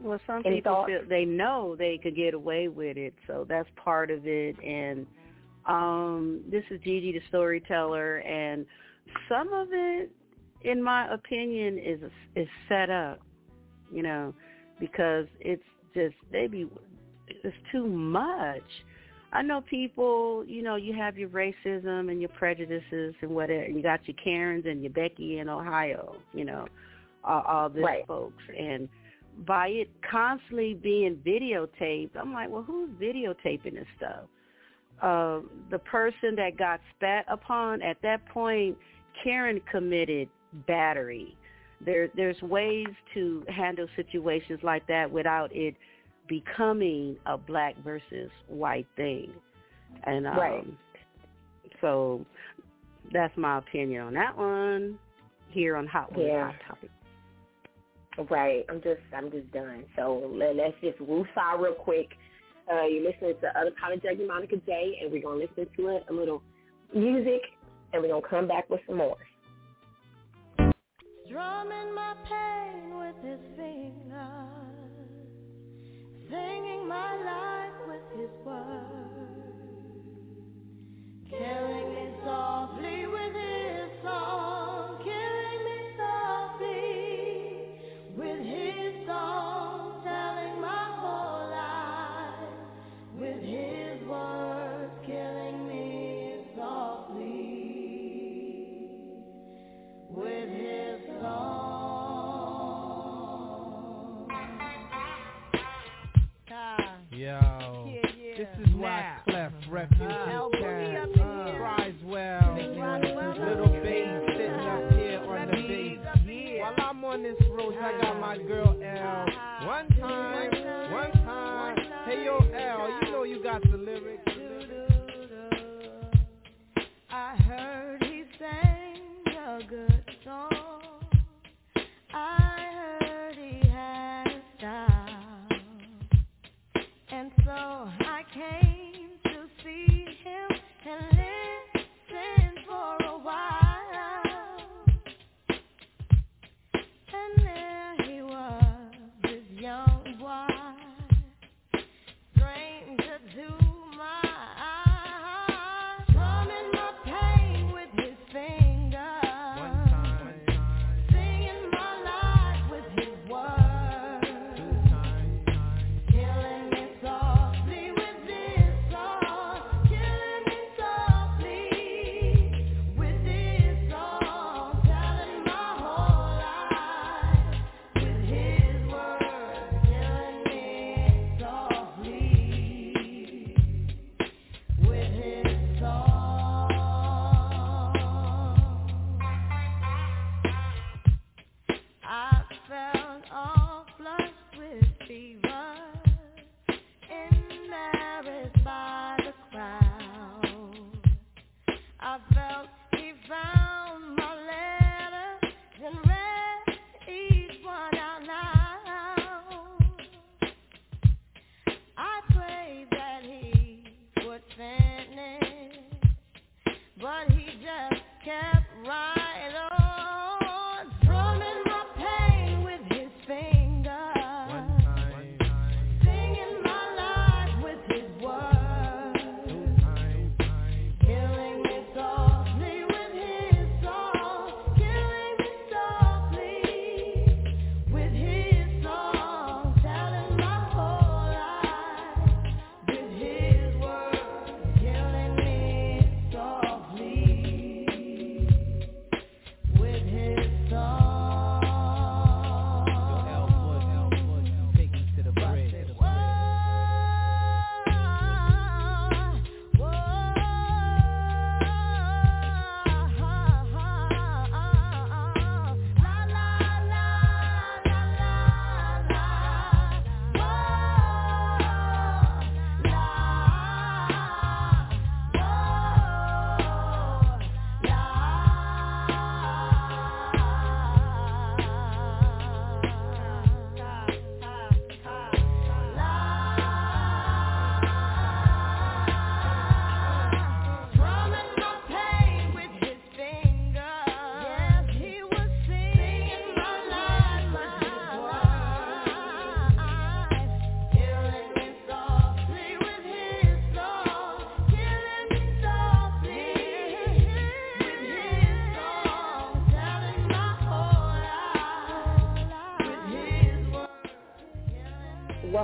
[0.00, 0.90] Well, some Any people thoughts?
[0.90, 4.56] feel they know they could get away with it, so that's part of it.
[4.62, 5.06] And
[5.66, 8.66] um, this is Gigi, the storyteller, and
[9.28, 10.10] some of it,
[10.62, 12.00] in my opinion, is
[12.34, 13.20] is set up.
[13.92, 14.34] You know,
[14.80, 15.62] because it's
[15.94, 16.68] just they be
[17.28, 18.62] it's too much.
[19.32, 23.62] I know people, you know, you have your racism and your prejudices and whatever.
[23.62, 26.66] And You got your Karens and your Becky in Ohio, you know,
[27.24, 28.06] all, all this Right.
[28.06, 28.42] folks.
[28.56, 28.88] And
[29.44, 34.26] by it constantly being videotaped, I'm like, well, who's videotaping this stuff?
[35.02, 38.76] uh, the person that got spat upon at that point,
[39.22, 40.28] Karen committed
[40.66, 41.36] battery.
[41.84, 45.74] There, there's ways to handle situations like that without it
[46.28, 49.30] becoming a black versus white thing.
[50.04, 50.66] And um, Right.
[51.80, 52.24] so
[53.12, 54.98] that's my opinion on that one
[55.50, 56.46] here on Hot Wings Yeah.
[56.46, 56.90] Hot Topic.
[58.30, 58.64] Right.
[58.70, 59.84] I'm just I'm just done.
[59.94, 62.08] So let, let's just woosah real quick.
[62.72, 66.42] Uh, you're listening to Unapologetic Monika J, and we're gonna listen to a, a little
[66.94, 67.42] music,
[67.92, 69.16] and we're gonna come back with some more.
[71.28, 75.10] Drumming my pain with his fingers,
[76.30, 79.66] singing my life with his words,
[81.28, 82.95] killing me softly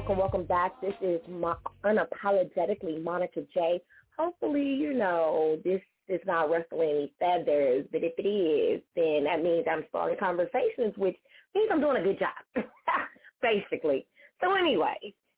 [0.02, 0.80] Welcome, welcome back.
[0.80, 3.80] This is Mo- unapologetically Monika J.
[4.18, 9.44] Hopefully, you know this is not ruffling any feathers, but if it is, then that
[9.44, 11.16] means I'm starting conversations, which
[11.54, 12.64] means I'm doing a good job,
[13.42, 14.04] basically.
[14.40, 14.96] So anyway,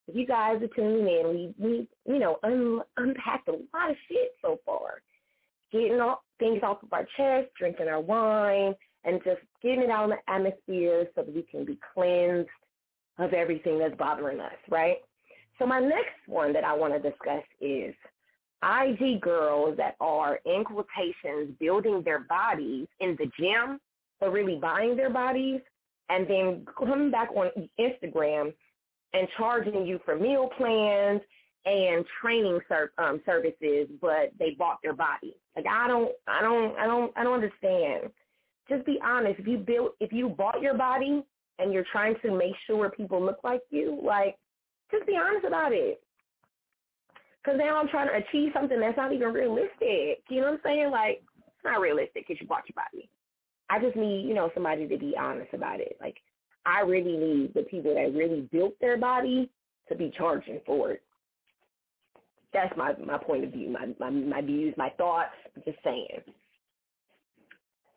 [0.08, 3.96] if you guys are tuning in, we we you know un, unpacked a lot of
[4.08, 5.02] shit so far,
[5.72, 10.04] getting all, things off of our chest, drinking our wine, and just getting it out
[10.04, 12.48] in the atmosphere so that we can be cleansed
[13.18, 14.96] of everything that's bothering us, right?
[15.58, 17.94] So my next one that I want to discuss is
[18.62, 23.78] IG girls that are in quotations building their bodies in the gym,
[24.20, 25.60] but really buying their bodies,
[26.08, 28.52] and then coming back on Instagram
[29.12, 31.20] and charging you for meal plans
[31.66, 35.36] and training ser- um, services, but they bought their body.
[35.56, 38.10] Like I don't, I don't, I don't, I don't understand.
[38.68, 39.40] Just be honest.
[39.40, 41.22] If you built, if you bought your body
[41.58, 44.36] and you're trying to make sure people look like you, like
[44.90, 46.00] just be honest about it.
[47.42, 50.22] Because now I'm trying to achieve something that's not even realistic.
[50.28, 50.90] You know what I'm saying?
[50.90, 53.08] Like it's not realistic because you bought your body.
[53.70, 55.96] I just need, you know, somebody to be honest about it.
[56.00, 56.16] Like
[56.66, 59.50] I really need the people that really built their body
[59.88, 61.02] to be charging for it.
[62.52, 65.34] That's my my point of view, my my, my views, my thoughts.
[65.56, 66.20] I'm just saying.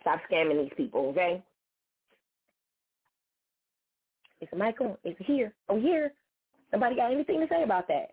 [0.01, 1.43] Stop scamming these people, okay?
[4.41, 4.91] Is the mic on?
[5.03, 5.53] Is it here?
[5.69, 6.13] Oh, here.
[6.71, 8.11] Somebody got anything to say about that?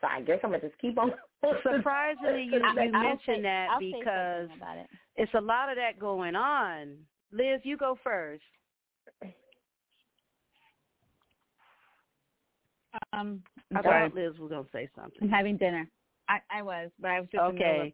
[0.00, 1.12] So I guess I'm gonna just keep on.
[1.62, 4.48] Surprisingly, you, I- you I'll mentioned say- that I'll because
[4.78, 4.86] it.
[5.16, 6.96] it's a lot of that going on.
[7.32, 8.42] Liz, you go first.
[13.12, 13.42] Um,
[13.74, 14.08] I sorry.
[14.08, 15.18] thought Liz was gonna say something.
[15.22, 15.86] I'm having dinner.
[16.28, 17.92] I, I was, but I was just in the Okay.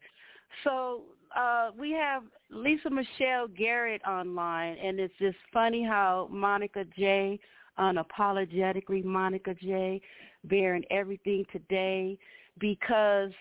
[0.63, 1.03] So
[1.35, 7.39] uh, we have Lisa Michelle Garrett online, and it's just funny how Monika J,
[7.79, 10.01] unapologetically Monika J,
[10.43, 12.17] bearing everything today
[12.59, 13.31] because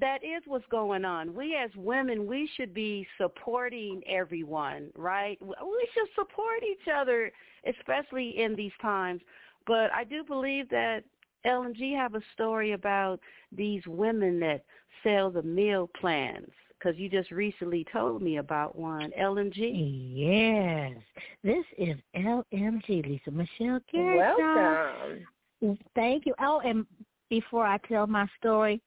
[0.00, 1.34] that is what's going on.
[1.34, 5.38] We as women, we should be supporting everyone, right?
[5.42, 7.32] We should support each other,
[7.68, 9.20] especially in these times.
[9.66, 11.04] But I do believe that
[11.44, 14.64] LMG have a story about these women that
[15.02, 16.48] sell the meal plans
[16.82, 19.12] because you just recently told me about one.
[19.20, 19.70] LMG.
[20.14, 21.02] Yes.
[21.44, 24.36] This is LMG, Lisa Michelle Garrett.
[24.38, 25.78] Welcome.
[25.94, 26.34] Thank you.
[26.40, 26.86] Oh, and
[27.30, 28.80] before I tell my story,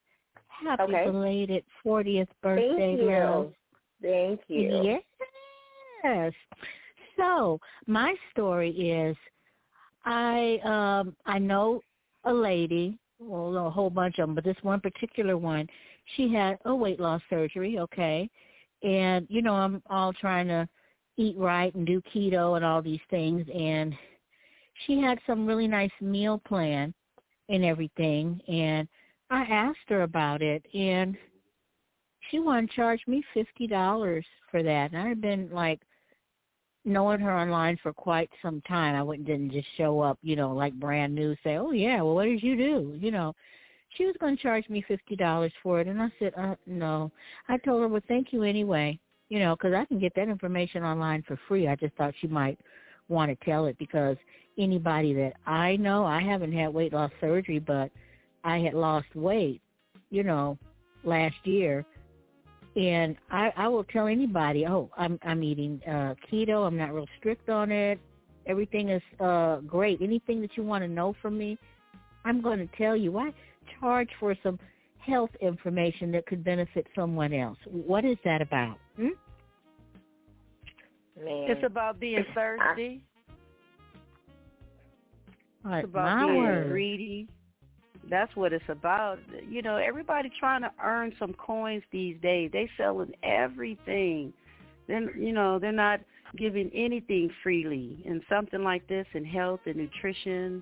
[0.47, 1.05] happy Okay.
[1.05, 3.05] belated 40th birthday, Thank you.
[3.05, 3.53] Lil.
[4.01, 4.99] Thank you.
[6.03, 6.33] Yes.
[7.17, 9.15] So my story is,
[10.03, 11.81] I um I know
[12.25, 15.67] a lady, well a whole bunch of them, but this one particular one,
[16.15, 17.79] she had a weight loss surgery.
[17.79, 18.29] Okay,
[18.83, 20.67] and you know I'm all trying to
[21.17, 23.95] eat right and do keto and all these things, and
[24.85, 26.93] she had some really nice meal plan
[27.49, 28.87] and everything, and
[29.29, 31.15] I asked her about it, and
[32.29, 34.91] she wanted to charge me fifty dollars for that.
[34.91, 35.81] And I've been like
[36.83, 38.95] knowing her online for quite some time.
[38.95, 42.15] I wouldn't didn't just show up, you know, like brand new, say, "Oh yeah, well,
[42.15, 43.33] what did you do?" You know,
[43.97, 47.11] she was going to charge me fifty dollars for it, and I said, uh, "No."
[47.47, 50.83] I told her, "Well, thank you anyway," you know, because I can get that information
[50.83, 51.67] online for free.
[51.67, 52.59] I just thought she might
[53.07, 54.17] want to tell it because
[54.57, 57.91] anybody that I know, I haven't had weight loss surgery, but
[58.43, 59.61] I had lost weight,
[60.09, 60.57] you know,
[61.03, 61.85] last year
[62.75, 67.07] and I, I will tell anybody, oh, I'm I'm eating uh keto, I'm not real
[67.19, 67.99] strict on it.
[68.47, 70.01] Everything is uh great.
[70.01, 71.57] Anything that you want to know from me,
[72.25, 73.17] I'm going to tell you.
[73.17, 73.31] I
[73.79, 74.59] charge for some
[74.99, 77.57] health information that could benefit someone else.
[77.65, 78.77] What is that about?
[78.97, 79.09] Hmm?
[81.17, 81.49] Man.
[81.49, 83.01] It's about being thirsty.
[85.61, 86.69] What, It's about being word.
[86.69, 87.27] greedy.
[88.09, 89.17] That's what it's about.
[89.49, 92.51] You know, everybody trying to earn some coins these days.
[92.53, 94.33] They selling everything.
[94.87, 96.01] Then you know they're not
[96.37, 98.03] giving anything freely.
[98.05, 100.61] And something like this in health and nutrition,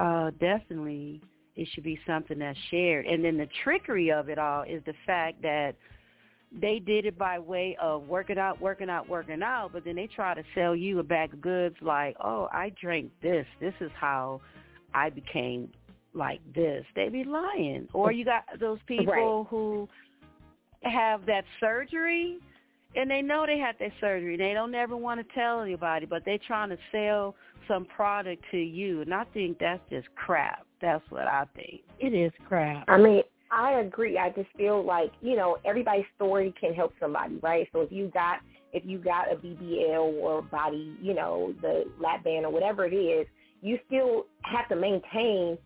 [0.00, 1.20] uh, definitely
[1.56, 3.06] it should be something that's shared.
[3.06, 5.74] And then the trickery of it all is the fact that
[6.60, 10.06] they did it by way of working out, working out, working out, but then they
[10.06, 13.46] try to sell you a bag of goods like, oh, I drank this.
[13.60, 14.40] This is how
[14.94, 15.70] I became
[16.14, 16.84] like this.
[16.94, 17.88] They be lying.
[17.92, 19.46] Or you got those people Right.
[19.50, 19.88] who
[20.82, 22.38] have that surgery
[22.94, 24.36] and they know they had that surgery.
[24.36, 27.34] They don't ever want to tell anybody, but they're trying to sell
[27.68, 29.02] some product to you.
[29.02, 30.66] And I think that's just crap.
[30.80, 31.82] That's what I think.
[31.98, 32.84] It is crap.
[32.88, 34.18] I mean, I agree.
[34.18, 37.68] I just feel like you know everybody's story can help somebody, right?
[37.72, 38.40] So if you got
[38.72, 42.94] if you got a BBL or body, you know, the lap band or whatever it
[42.94, 43.26] is,
[43.62, 45.56] you still have to maintain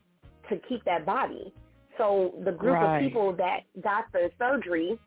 [0.48, 1.52] to keep that body.
[1.98, 2.96] So the group Right.
[2.96, 4.98] of people that got the surgery,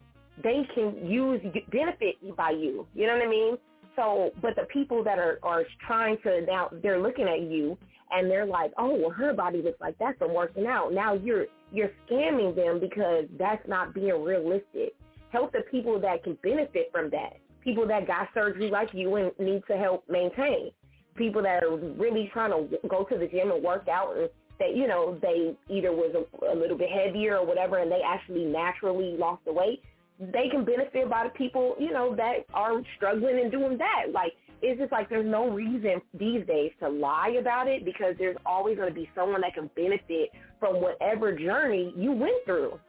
[0.43, 1.41] they can use
[1.71, 2.87] benefit by you.
[2.93, 3.57] You know what I mean?
[3.95, 7.77] So, but the people that are are trying to now they're looking at you
[8.11, 10.93] and they're like, oh, well, her body looks like that from working out.
[10.93, 14.93] Now you're you're scamming them because that's not being realistic.
[15.31, 17.37] Help the people that can benefit from that.
[17.63, 20.71] People that got surgery like you and need to help maintain.
[21.15, 24.29] People that are really trying to go to the gym and work out and
[24.59, 28.01] they, you know, they either was a, a little bit heavier or whatever and they
[28.05, 29.81] actually naturally lost the weight.
[30.19, 34.11] They can benefit by the people, you know, that are struggling and doing that.
[34.13, 34.33] Like
[34.63, 38.77] it's just like there's no reason these days to lie about it because there's always
[38.77, 42.79] going to be someone that can benefit from whatever journey you went through.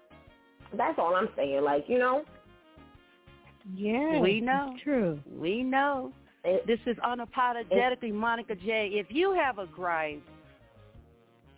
[0.76, 1.62] That's all I'm saying.
[1.64, 2.24] Like, you know?
[3.74, 4.74] Yeah, we know.
[4.84, 5.18] true.
[5.36, 6.12] We know.
[6.44, 8.90] It, this is unapologetically it, Monika J.
[8.92, 10.22] If you have a gripe,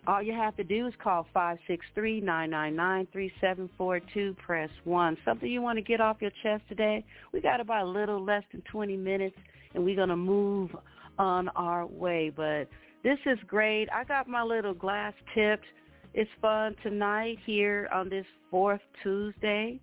[0.07, 3.69] all you have to do is call five six three nine nine nine three seven
[3.77, 4.35] four two.
[4.43, 5.17] Press 1.
[5.25, 7.03] Something you want to get off your chest today?
[7.33, 9.35] We got about a little less than 20 minutes
[9.75, 10.71] and we're going to move
[11.19, 12.31] on our way.
[12.33, 12.69] But
[13.03, 13.89] this is great.
[13.93, 15.65] I got my little glass tipped.
[16.13, 19.79] It's fun tonight here on this fourth Tuesday.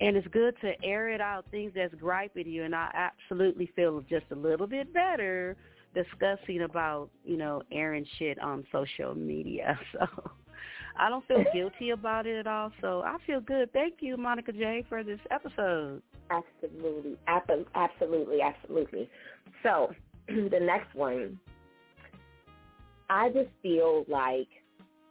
[0.00, 2.64] And it's good to air it out, things that's griping you.
[2.64, 5.56] And I absolutely feel just a little bit better
[5.94, 9.78] discussing about, you know, airing shit on social media.
[9.92, 10.06] So
[10.98, 12.72] I don't feel guilty about it at all.
[12.80, 13.72] So I feel good.
[13.72, 16.02] Thank you, Monika J, for this episode.
[16.30, 17.16] Absolutely.
[17.26, 18.42] Absolutely.
[18.42, 19.08] Absolutely.
[19.62, 19.92] So
[20.28, 21.38] the next one,
[23.08, 24.48] I just feel like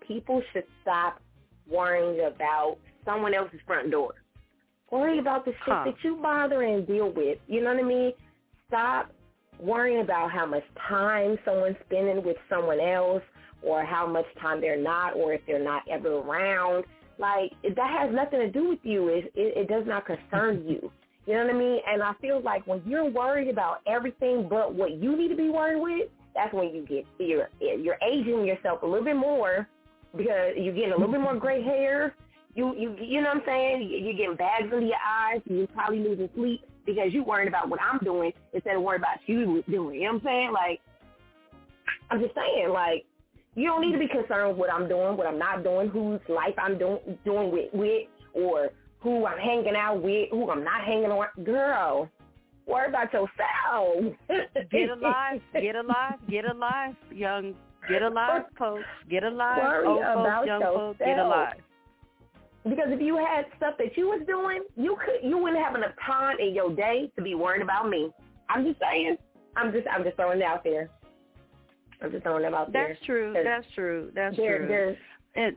[0.08, 1.22] people should stop
[1.70, 4.14] worrying about someone else's front door.
[4.92, 5.84] Worry about the shit huh.
[5.86, 7.38] that you bother and deal with.
[7.48, 8.14] You know what I mean?
[8.68, 9.12] Stop
[9.60, 13.24] worrying about how much time someone's spending with someone else
[13.62, 16.86] or how much time they're not or if they're not ever around.
[17.18, 19.10] Like that has nothing to do with you.
[19.10, 20.92] It, it, it does not concern you.
[21.26, 21.80] You know what I mean?
[21.88, 25.50] And I feel like when you're worried about everything but what you need to be
[25.50, 29.68] worried with, that's when you get you're you're aging yourself a little bit more
[30.16, 32.16] because you're getting a little bit more gray hair.
[32.56, 33.90] You you you know what I'm saying?
[33.92, 35.42] You're getting bags under your eyes.
[35.46, 36.62] You're probably losing sleep
[36.94, 39.96] because you're worried about what I'm doing instead of worried about you doing.
[39.96, 40.52] You know what I'm saying?
[40.54, 40.82] Like
[42.10, 43.06] I'm just saying, like
[43.56, 46.20] you don't need to be concerned with what I'm doing, what I'm not doing, whose
[46.28, 48.70] life I'm doing doing with, with or
[49.00, 51.28] who I'm hanging out with, who I'm not hanging on.
[51.44, 52.10] Girl,
[52.66, 54.16] worry about yourself.
[54.72, 57.56] get alive, get alive, get alive, young.
[57.88, 58.84] Get alive, folks.
[59.10, 60.76] Get alive, worry old folks, young yourself.
[60.76, 61.00] folks.
[61.00, 61.56] Get alive.
[62.64, 65.94] Because if you had stuff that you was doing, you could you wouldn't have enough
[66.06, 68.10] time in your day to be worrying about me.
[68.50, 69.18] I'm just saying.
[69.56, 70.90] I'm just I'm just throwing it out there.
[72.02, 72.90] I'm just throwing them out there.
[72.90, 73.34] That's true.
[73.34, 74.12] That's true.
[74.14, 74.68] That's there, true.
[74.68, 74.98] There's,
[75.36, 75.56] and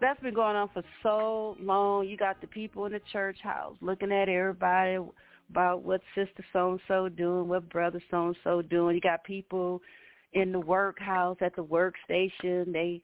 [0.00, 2.06] that's been going on for so long.
[2.06, 4.98] You got the people in the church house looking at everybody
[5.50, 8.94] about what sister so and so doing, what brother so and so doing.
[8.94, 9.80] You got people
[10.34, 12.72] in the workhouse at the workstation.
[12.72, 13.00] They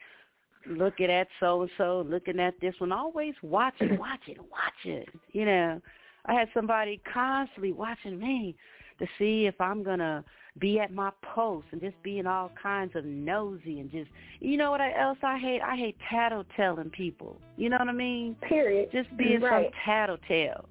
[0.66, 5.04] looking at so and so, looking at this one, always watching, watching, watching.
[5.32, 5.80] You know,
[6.26, 8.56] I had somebody constantly watching me
[8.98, 10.24] to see if I'm gonna
[10.58, 14.08] be at my post and just being all kinds of nosy and just
[14.40, 15.60] you know what else I hate?
[15.60, 17.36] I hate tattletelling people.
[17.56, 18.36] You know what I mean?
[18.48, 18.90] Period.
[18.92, 19.66] Just being right.
[19.66, 20.68] some tattletale.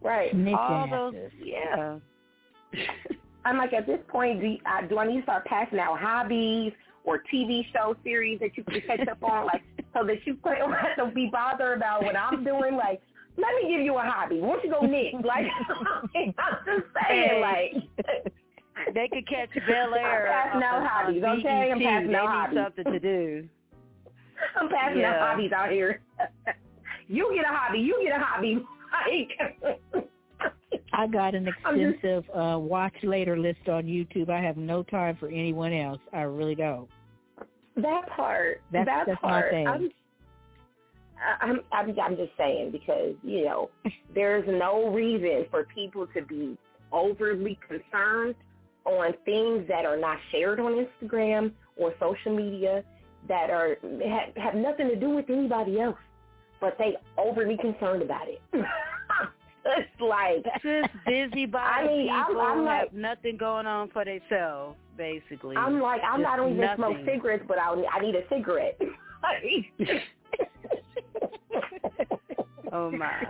[0.00, 0.32] Right.
[0.54, 1.98] All those yeah.
[3.44, 6.72] I'm like at this point, do I, do I need to start passing out hobbies
[7.08, 9.62] or TV show series that you can catch up on, like
[9.94, 12.76] so that you don't have to be bothered about what I'm doing?
[12.76, 13.00] Like,
[13.38, 14.40] let me give you a hobby.
[14.40, 15.14] Why don't you go knit?
[15.24, 15.46] Like,
[16.38, 17.72] I'm just saying, like.
[18.94, 20.32] They could catch Bel Air.
[20.32, 21.72] I'm passing out hobbies, okay?
[21.72, 22.58] I'm passing out hobbies.
[22.62, 23.48] something to do.
[24.56, 25.14] I'm passing yeah.
[25.14, 26.00] out hobbies out here.
[27.08, 27.80] you get a hobby.
[27.80, 28.64] You get a hobby.
[30.92, 34.30] I got an extensive just, uh, watch later list on YouTube.
[34.30, 36.00] I have no time for anyone else.
[36.12, 36.88] I really don't.
[37.82, 38.60] That part.
[38.72, 39.54] That's, that that's part.
[39.54, 39.90] I'm,
[41.40, 43.70] I'm, I'm, I'm just saying because you know
[44.14, 46.56] there's no reason for people to be
[46.92, 48.34] overly concerned
[48.84, 52.82] on things that are not shared on Instagram or social media
[53.28, 55.98] that are have, have nothing to do with anybody else,
[56.60, 58.40] but they overly concerned about it.
[59.64, 64.76] it's like just busybody I mean, people I'm, I'm have nothing going on for themselves,
[64.98, 65.56] basically.
[65.56, 66.76] I'm like I'm not only nothing.
[66.76, 68.78] smoke cigarettes, but I I need a cigarette.
[72.72, 73.22] oh my!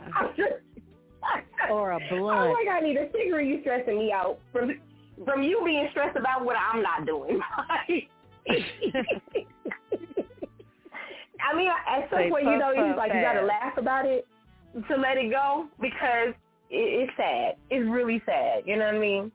[1.70, 2.52] or a Oh blunt.
[2.52, 3.46] my god, I need a cigarette.
[3.46, 4.80] You stressing me out from
[5.24, 7.40] from you being stressed about what I'm not doing.
[11.40, 14.26] I mean, at some Say point, you know, it's like you gotta laugh about it
[14.88, 16.34] to let it go because
[16.70, 17.56] it, it's sad.
[17.70, 18.64] It's really sad.
[18.66, 19.32] You know what I mean?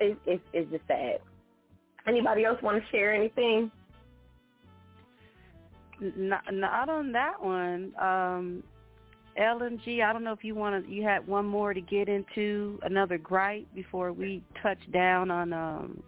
[0.00, 1.20] It's it's it's just sad.
[2.06, 3.70] Anybody else want to share anything?
[6.00, 7.92] Not, not on that one.
[8.00, 8.62] Um,
[9.38, 10.90] LMG, I don't know if you want to.
[10.90, 16.02] You had one more to get into another gripe before we touch down on um,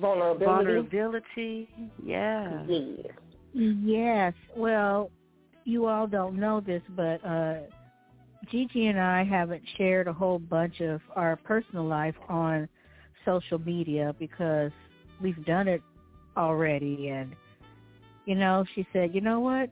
[0.00, 0.44] vulnerability.
[0.44, 1.68] Vulnerability,
[2.02, 2.62] yeah.
[2.66, 3.12] Yeah.
[3.52, 4.34] Yes.
[4.56, 5.10] Well,
[5.64, 7.56] you all don't know this, but uh
[8.50, 12.68] Gigi and I haven't shared a whole bunch of our personal life on
[13.26, 14.72] social media because
[15.20, 15.82] we've done it
[16.36, 17.34] already and
[18.26, 19.70] you know, she said, "You know what?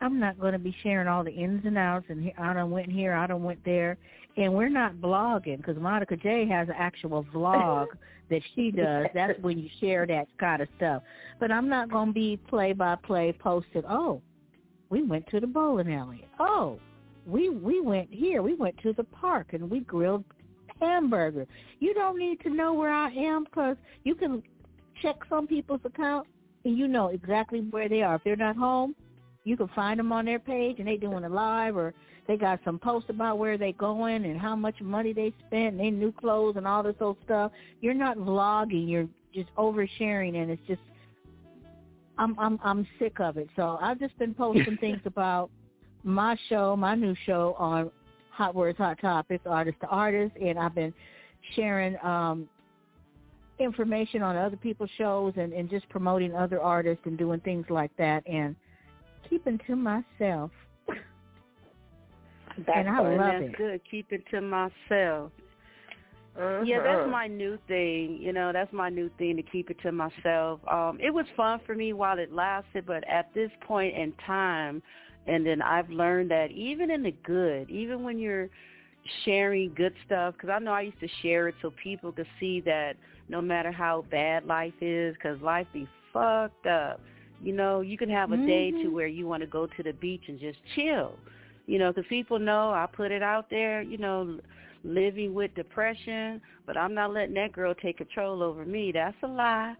[0.00, 2.90] I'm not going to be sharing all the ins and outs and I don't went
[2.90, 3.98] here, I don't went there."
[4.36, 7.88] And we're not blogging because Monika J has an actual vlog
[8.30, 9.06] that she does.
[9.12, 11.02] That's when you share that kind of stuff.
[11.38, 13.84] But I'm not going to be play by play posted.
[13.88, 14.22] Oh,
[14.88, 16.26] we went to the bowling alley.
[16.38, 16.78] Oh,
[17.26, 18.42] we we went here.
[18.42, 20.24] We went to the park and we grilled
[20.80, 21.46] hamburger.
[21.78, 24.42] You don't need to know where I am because you can
[25.02, 26.26] check some people's account
[26.64, 28.16] and you know exactly where they are.
[28.16, 28.94] If they're not home,
[29.44, 31.94] you can find them on their page and they doing a live or
[32.26, 35.80] they got some posts about where they going and how much money they spent and
[35.80, 37.50] their new clothes and all this old stuff.
[37.80, 38.88] You're not vlogging.
[38.88, 40.82] You're just oversharing, and it's just
[42.18, 43.48] I'm I'm I'm sick of it.
[43.56, 45.50] So I've just been posting things about
[46.04, 47.90] my show, my new show on
[48.40, 50.94] Hot Words, Hot Topics, Artist to Artist, and I've been
[51.54, 52.48] sharing um
[53.58, 57.94] information on other people's shows and, and just promoting other artists and doing things like
[57.98, 58.56] that and
[59.28, 60.50] keeping to myself.
[62.56, 63.16] That's and I fun.
[63.18, 63.56] love that's it.
[63.56, 63.80] good.
[63.90, 65.32] Keep it to myself.
[66.38, 66.82] Yeah, Uh-huh.
[66.84, 68.16] that's my new thing.
[68.20, 70.60] You know, that's my new thing to keep it to myself.
[70.66, 74.82] Um, it was fun for me while it lasted, but at this point in time,
[75.26, 78.48] and then I've learned that even in the good, even when you're
[79.24, 82.60] sharing good stuff, because I know I used to share it so people could see
[82.62, 82.96] that
[83.28, 87.00] no matter how bad life is, because life be fucked up.
[87.42, 88.92] You know, you can have a day to Mhm.
[88.92, 91.18] where you want to go to the beach and just chill.
[91.66, 93.80] You know, because people know I put it out there.
[93.82, 94.40] You know,
[94.84, 98.92] living with depression, but I'm not letting that girl take control over me.
[98.92, 99.74] That's a lie.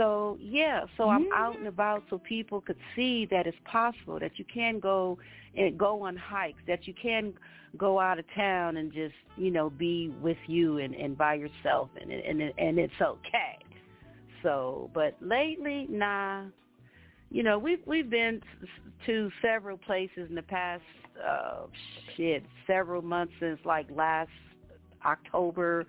[0.00, 4.38] So yeah, so I'm out and about so people could see that it's possible that
[4.38, 5.18] you can go
[5.54, 7.34] and go on hikes, that you can
[7.76, 11.90] go out of town and just you know be with you and, and by yourself,
[12.00, 13.58] and and and it's okay.
[14.42, 16.44] So, but lately, nah.
[17.30, 18.40] You know, we've we've been
[19.04, 20.82] to several places in the past
[21.22, 21.66] uh
[22.16, 24.30] shit, several months since like last
[25.04, 25.86] October,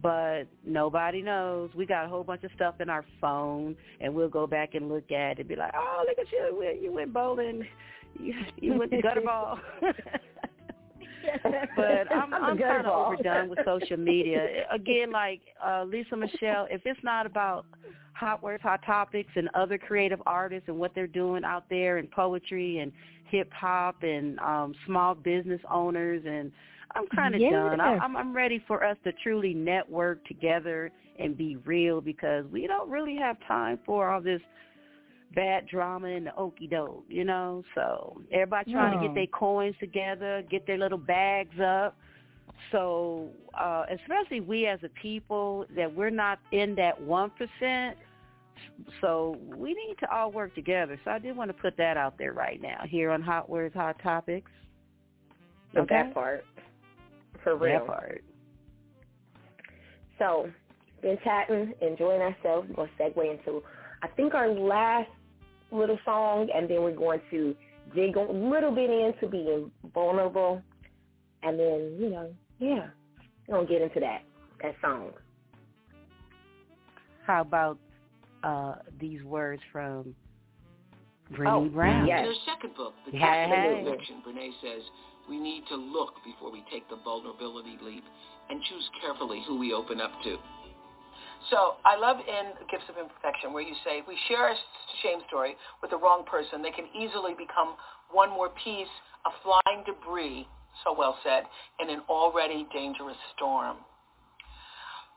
[0.00, 1.70] but nobody knows.
[1.74, 4.88] We got a whole bunch of stuff in our phone, and we'll go back and
[4.88, 6.78] look at it and be like, oh, look at you.
[6.80, 7.66] You went bowling.
[8.18, 9.58] You, you went to gutter ball.
[11.76, 14.64] but I'm, I'm kind of overdone with social media.
[14.72, 17.66] Again, like uh, Lisa Michelle, if it's not about
[18.14, 22.10] hot words, hot topics, and other creative artists and what they're doing out there and
[22.10, 22.92] poetry and
[23.28, 26.52] hip hop and um, small business owners, and
[26.94, 27.80] I'm kind of done.
[27.80, 32.66] I, I'm, I'm ready for us to truly network together and be real because we
[32.66, 34.40] don't really have time for all this
[35.34, 37.62] bad drama and the okey doke, you know.
[37.74, 41.96] So everybody trying to get their coins together, get their little bags up.
[42.70, 43.28] So
[43.58, 47.96] uh, especially we as a people that we're not in that one percent.
[49.00, 51.00] So we need to all work together.
[51.04, 53.74] So I did want to put that out there right now here on Hot Words,
[53.74, 54.50] Hot Topics.
[55.76, 55.94] Okay.
[55.94, 56.44] that part.
[57.42, 57.80] For real.
[57.80, 58.24] That part.
[60.18, 60.50] So,
[61.00, 62.68] been chatting, enjoying ourselves.
[62.68, 63.62] We're going to segue into,
[64.02, 65.08] I think, our last
[65.72, 67.54] little song, and then we're going to
[67.94, 70.62] dig a little bit into being vulnerable,
[71.42, 72.88] and then, you know, yeah,
[73.48, 74.22] we're going to get into that,
[74.62, 75.10] that song.
[77.26, 77.78] How about
[78.44, 80.14] uh, these words from
[81.32, 82.06] Brené Oh, Brown?
[82.06, 82.20] yes.
[82.20, 83.18] In her second book, The Hey.
[83.18, 84.82] Captivating Addiction, Brené says,
[85.28, 88.04] we need to look before we take the vulnerability leap
[88.50, 90.36] and choose carefully who we open up to.
[91.50, 94.56] So I love in Gifts of Imperfection where you say if we share a
[95.02, 97.74] shame story with the wrong person, they can easily become
[98.10, 98.92] one more piece
[99.26, 100.46] of flying debris,
[100.84, 101.44] so well said,
[101.80, 103.78] in an already dangerous storm.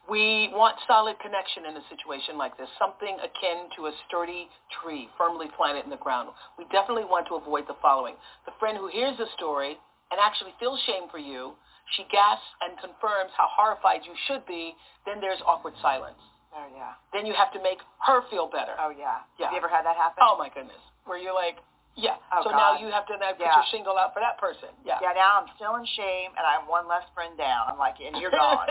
[0.09, 4.49] We want solid connection in a situation like this, something akin to a sturdy
[4.81, 6.29] tree firmly planted in the ground.
[6.57, 8.13] We definitely want to avoid the following.
[8.45, 9.77] The friend who hears the story
[10.11, 11.55] and actually feels shame for you,
[11.97, 14.73] she gasps and confirms how horrified you should be,
[15.05, 16.19] then there's awkward silence.
[16.55, 16.95] Oh yeah.
[17.11, 18.73] Then you have to make her feel better.
[18.79, 19.21] Oh yeah.
[19.37, 19.51] Yeah.
[19.51, 20.23] Have you ever had that happen?
[20.23, 20.79] Oh my goodness.
[21.03, 21.59] Where you're like,
[21.95, 22.19] Yeah.
[22.31, 22.59] Oh, so God.
[22.59, 23.55] now you have to now put Yeah.
[23.55, 24.67] your shingle out for that person.
[24.83, 24.99] Yeah.
[25.01, 27.67] Yeah, now I'm still in shame, and I'm one less friend down.
[27.71, 28.67] I'm like, and you're gone.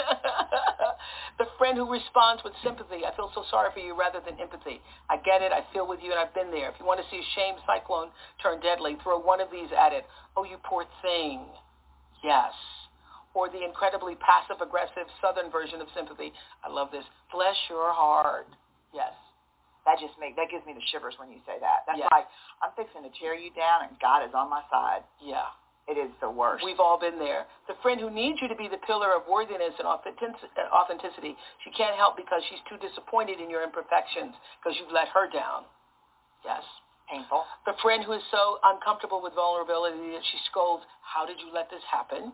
[1.40, 3.06] the friend who responds with sympathy.
[3.08, 4.82] I feel so sorry for you rather than empathy.
[5.08, 5.52] I get it.
[5.52, 6.68] I feel with you, and I've been there.
[6.68, 8.12] If you want to see a shame cyclone
[8.42, 10.04] turn deadly, throw one of these at it.
[10.36, 11.40] Oh, you poor thing.
[12.22, 12.52] Yes.
[13.32, 16.32] Or the incredibly passive-aggressive southern version of sympathy.
[16.62, 17.04] I love this.
[17.32, 18.46] Bless your heart.
[18.92, 19.12] Yes.
[19.84, 21.84] That just make that gives me the shivers when you say that.
[21.86, 22.08] That's Yeah.
[22.10, 22.26] like
[22.64, 25.04] I'm fixing to tear you down, and God is on my side.
[25.20, 25.46] Yeah.
[25.86, 26.64] It is the worst.
[26.64, 27.44] We've all been there.
[27.68, 30.00] The friend who needs you to be the pillar of worthiness and uh,
[30.72, 35.28] authenticity, she can't help because she's too disappointed in your imperfections because you've let her
[35.28, 35.68] down.
[36.42, 36.64] Yes.
[37.10, 37.44] Painful.
[37.68, 41.68] The friend who is so uncomfortable with vulnerability that she scolds, how did you let
[41.68, 42.32] this happen?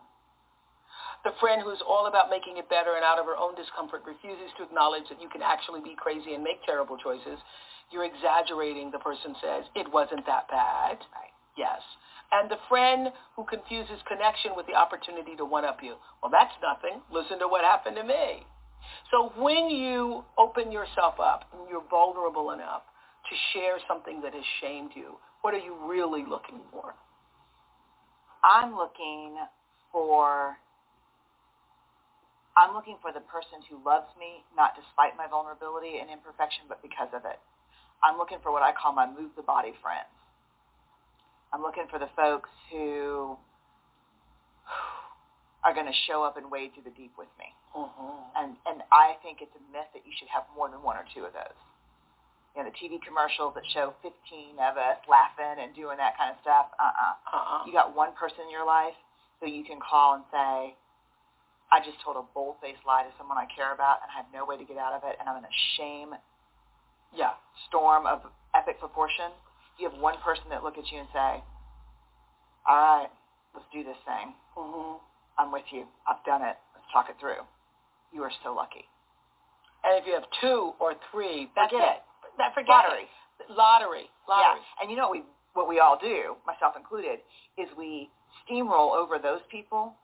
[1.23, 4.49] The friend who's all about making it better and out of her own discomfort refuses
[4.57, 7.37] to acknowledge that you can actually be crazy and make terrible choices.
[7.93, 9.65] You're exaggerating, the person says.
[9.77, 10.97] It wasn't that bad.
[11.13, 11.35] Right.
[11.59, 11.83] Yes.
[12.33, 15.97] And the friend who confuses connection with the opportunity to one-up you.
[16.23, 17.03] Well, that's nothing.
[17.13, 18.47] Listen to what happened to me.
[19.11, 22.83] So when you open yourself up and you're vulnerable enough
[23.29, 26.95] to share something that has shamed you, what are you really looking for?
[28.45, 29.37] I'm looking
[29.93, 30.57] for
[32.61, 36.85] I'm looking for the person who loves me, not despite my vulnerability and imperfection, but
[36.85, 37.41] because of it.
[38.05, 40.13] I'm looking for what I call my move the body friends.
[41.57, 43.41] I'm looking for the folks who
[45.65, 47.49] are going to show up and wade through the deep with me.
[47.73, 48.21] Mm-hmm.
[48.37, 51.09] And and I think it's a myth that you should have more than one or
[51.17, 51.59] two of those.
[52.53, 56.35] You know, the TV commercials that show 15 of us laughing and doing that kind
[56.35, 56.69] of stuff.
[56.77, 57.15] Uh-uh.
[57.31, 57.63] Uh-uh.
[57.65, 58.97] You got one person in your life
[59.39, 60.75] who you can call and say,
[61.73, 64.45] I just told a bold-faced lie to someone I care about and I have no
[64.45, 66.15] way to get out of it, and I'm in a shame
[67.15, 67.35] Yeah.
[67.69, 68.23] storm of
[68.55, 69.31] epic proportion.
[69.79, 71.43] You have one person that look at you and say,
[72.67, 73.11] all right,
[73.55, 74.35] let's do this thing.
[74.57, 74.99] Mm-hmm.
[75.39, 75.87] I'm with you.
[76.07, 76.57] I've done it.
[76.75, 77.43] Let's talk it through.
[78.13, 78.85] You are so lucky.
[79.85, 82.03] And if you have two or three, That's forget it.
[82.37, 83.07] That forget Lottery.
[83.07, 83.51] it.
[83.51, 84.07] Lottery.
[84.29, 84.61] Lottery.
[84.61, 84.83] Yeah.
[84.83, 87.19] And you know what we what we all do, myself included,
[87.59, 88.09] is we
[88.47, 89.95] steamroll over those people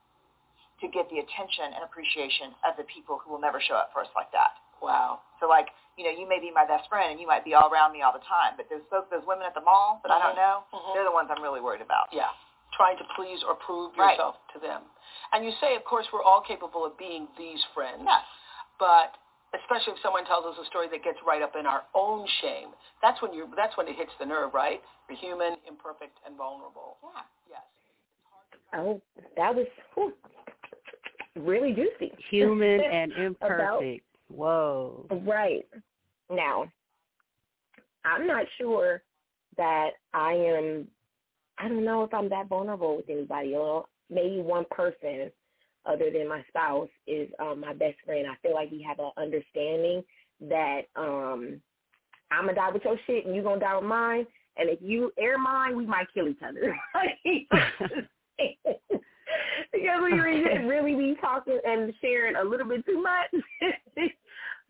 [0.81, 4.03] to get the attention and appreciation of the people who will never show up for
[4.05, 4.57] us like that.
[4.83, 5.21] Wow.
[5.41, 7.73] So like, you know, you may be my best friend and you might be all
[7.73, 10.21] around me all the time, but those folks, those women at the mall that I
[10.21, 10.45] don't Mhm.
[10.45, 10.93] know, Mhm.
[10.93, 12.13] they're the ones I'm really worried about.
[12.13, 12.29] Yeah.
[12.73, 14.13] Trying to please or prove Right.
[14.13, 14.85] yourself to them.
[15.33, 18.05] And you say, of course, we're all capable of being these friends.
[18.05, 18.25] Yes.
[18.79, 19.17] But
[19.55, 22.75] especially if someone tells us a story that gets right up in our own shame,
[23.01, 24.85] that's when you that's when it hits the nerve, right?
[25.09, 26.99] You're human, imperfect, and vulnerable.
[27.03, 27.23] Yeah.
[27.49, 27.63] Yes.
[28.75, 29.01] Oh,
[29.37, 30.13] that was whew,
[31.37, 32.13] really juicy.
[32.31, 34.05] Human and About- imperfect.
[34.29, 35.07] Whoa.
[35.25, 35.65] Right.
[36.31, 36.67] Now,
[38.05, 39.03] I'm not sure
[39.57, 40.89] that I am,
[41.59, 43.55] I don't know if I'm that vulnerable with anybody.
[43.55, 45.31] Or maybe one person
[45.85, 48.27] other than my spouse is um, my best friend.
[48.27, 50.03] I feel like we have an understanding
[50.41, 51.61] that um,
[52.33, 54.27] I'm going to die with your shit and you're going to die with mine.
[54.57, 56.77] And if you air mine, we might kill each other.
[59.73, 63.43] because we really, really be talking and sharing a little bit too much.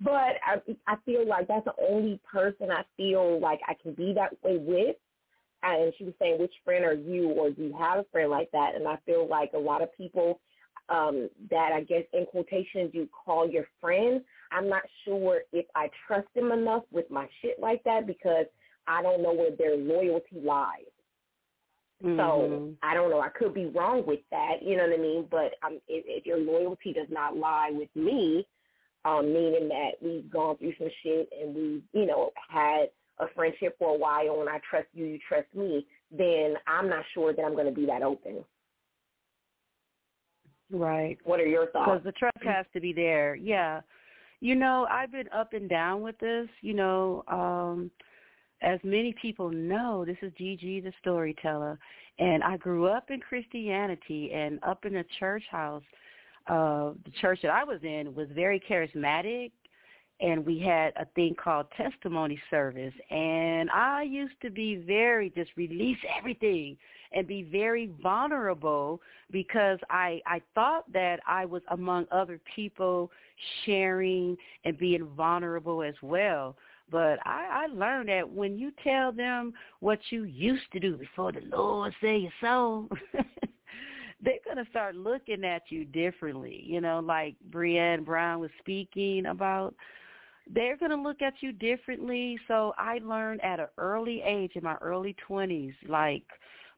[0.00, 4.12] but I, I feel like that's the only person I feel like I can be
[4.14, 4.96] that way with.
[5.62, 8.50] And she was saying, which friend are you, or do you have a friend like
[8.52, 8.74] that?
[8.74, 10.40] And I feel like a lot of people
[10.88, 14.22] um, that I guess in quotations you call your friend,
[14.52, 18.46] I'm not sure if I trust them enough with my shit like that because
[18.86, 20.84] I don't know where their loyalty lies.
[22.02, 22.76] So Mhm.
[22.82, 23.20] I don't know.
[23.20, 24.62] I could be wrong with that.
[24.62, 25.26] You know what I mean?
[25.30, 28.46] But um, if, if your loyalty does not lie with me,
[29.04, 33.76] um, meaning that we've gone through some shit and we've you know had a friendship
[33.78, 37.42] for a while, and I trust you, you trust me, then I'm not sure that
[37.42, 38.44] I'm going to be that open.
[40.70, 41.16] Right.
[41.24, 41.90] What are your thoughts?
[41.90, 43.36] Because the trust has to be there.
[43.36, 43.80] Yeah.
[44.40, 46.48] You know, I've been up and down with this.
[46.60, 47.90] You know, um,
[48.62, 51.78] as many people know, this is Gigi the storyteller,
[52.18, 55.82] and I grew up in Christianity and up in a church house.
[56.46, 59.50] Uh, the church that I was in was very charismatic,
[60.20, 62.94] and we had a thing called testimony service.
[63.10, 66.76] And I used to be very just release everything
[67.12, 69.00] and be very vulnerable
[69.30, 73.10] because I I thought that I was among other people
[73.64, 76.56] sharing and being vulnerable as well.
[76.90, 81.32] But I, I learned that when you tell them what you used to do before
[81.32, 82.88] the Lord say your soul,
[84.22, 86.62] they're gonna start looking at you differently.
[86.64, 89.74] You know, like Brené Brown was speaking about.
[90.54, 92.38] they're going to look at you differently.
[92.48, 96.22] So I learned at an early age, in my early 20s, like,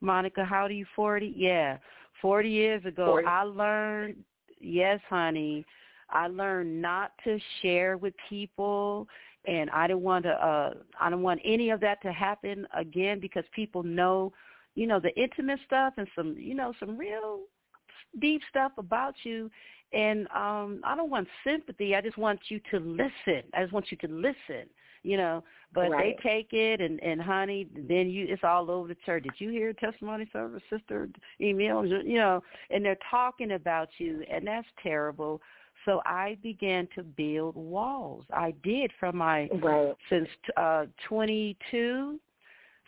[0.02, 1.34] Monika, how do you 40?
[1.36, 1.78] Yeah,
[2.22, 3.26] 40 years ago, 40.
[3.26, 4.16] I learned,
[4.60, 5.64] yes, honey,
[6.10, 9.06] I learned not to share with people
[9.46, 13.20] and I didn't want to uh I don't want any of that to happen again
[13.20, 14.32] because people know,
[14.74, 17.40] you know, the intimate stuff and some, you know, some real
[18.20, 19.50] deep stuff about you
[19.92, 21.94] and um I don't want sympathy.
[21.94, 23.42] I just want you to listen.
[23.54, 24.68] I just want you to listen,
[25.02, 25.44] you know.
[25.74, 26.16] But right.
[26.22, 29.24] they take it and and honey, then you it's all over the church.
[29.24, 31.08] Did you hear testimony service, sister
[31.40, 35.40] emails, you know, and they're talking about you and that's terrible.
[35.84, 38.24] So I began to build walls.
[38.32, 39.94] I did from my right.
[40.10, 42.18] since uh 22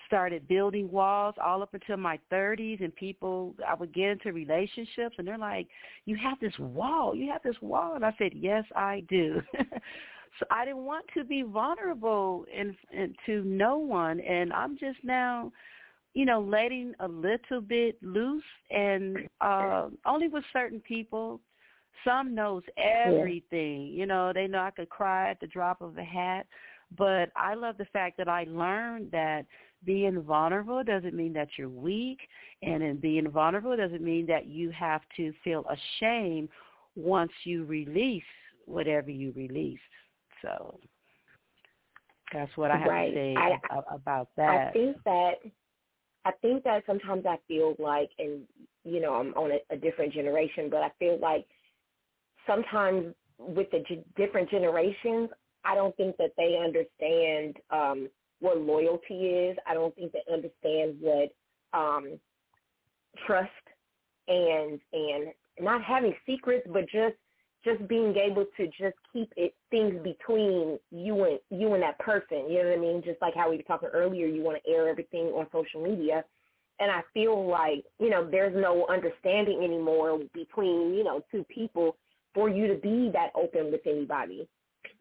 [0.06, 5.14] started building walls all up until my 30s and people I would get into relationships
[5.18, 5.68] and they're like,
[6.04, 7.14] "You have this wall.
[7.14, 9.40] You have this wall." And I said, "Yes, I do."
[10.38, 14.98] so I didn't want to be vulnerable and, and to no one and I'm just
[15.04, 15.52] now
[16.12, 21.40] you know, letting a little bit loose and uh only with certain people
[22.04, 23.88] some knows everything.
[23.88, 24.00] Yeah.
[24.00, 26.46] You know, they know I could cry at the drop of a hat.
[26.96, 29.46] But I love the fact that I learned that
[29.84, 32.18] being vulnerable doesn't mean that you're weak,
[32.62, 36.48] and in being vulnerable doesn't mean that you have to feel ashamed
[36.96, 38.22] once you release
[38.66, 39.78] whatever you release.
[40.42, 40.80] So
[42.32, 43.08] that's what I have right.
[43.08, 44.68] to say I, about that.
[44.68, 45.32] I think that
[46.24, 48.42] I think that sometimes I feel like, and
[48.84, 51.46] you know, I'm on a, a different generation, but I feel like
[52.46, 55.30] sometimes with the g- different generations,
[55.64, 58.08] I don't think that they understand um,
[58.40, 59.56] what loyalty is.
[59.66, 61.34] I don't think they understand what
[61.72, 62.18] um,
[63.26, 63.50] trust
[64.28, 65.28] and and
[65.60, 67.16] not having secrets, but just
[67.64, 72.48] just being able to just keep it things between you and you and that person.
[72.48, 73.02] You know what I mean?
[73.04, 76.24] Just like how we were talking earlier, you want to air everything on social media.
[76.78, 81.96] And I feel like, you know, there's no understanding anymore between, you know, two people
[82.34, 84.48] for you to be that open with anybody.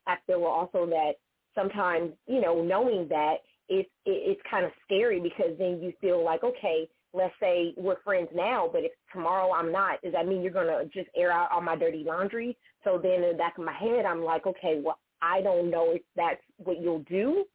[0.08, 1.14] I feel also that
[1.56, 3.36] sometimes, you know, knowing that
[3.68, 8.02] it's it, it's kind of scary because then you feel like, okay, let's say we're
[8.04, 11.52] friends now, but if tomorrow I'm not, does that mean you're gonna just air out
[11.52, 12.58] all my dirty laundry?
[12.84, 15.92] So then in the back of my head, I'm like, okay, well, I don't know
[15.92, 17.46] if that's what you'll do,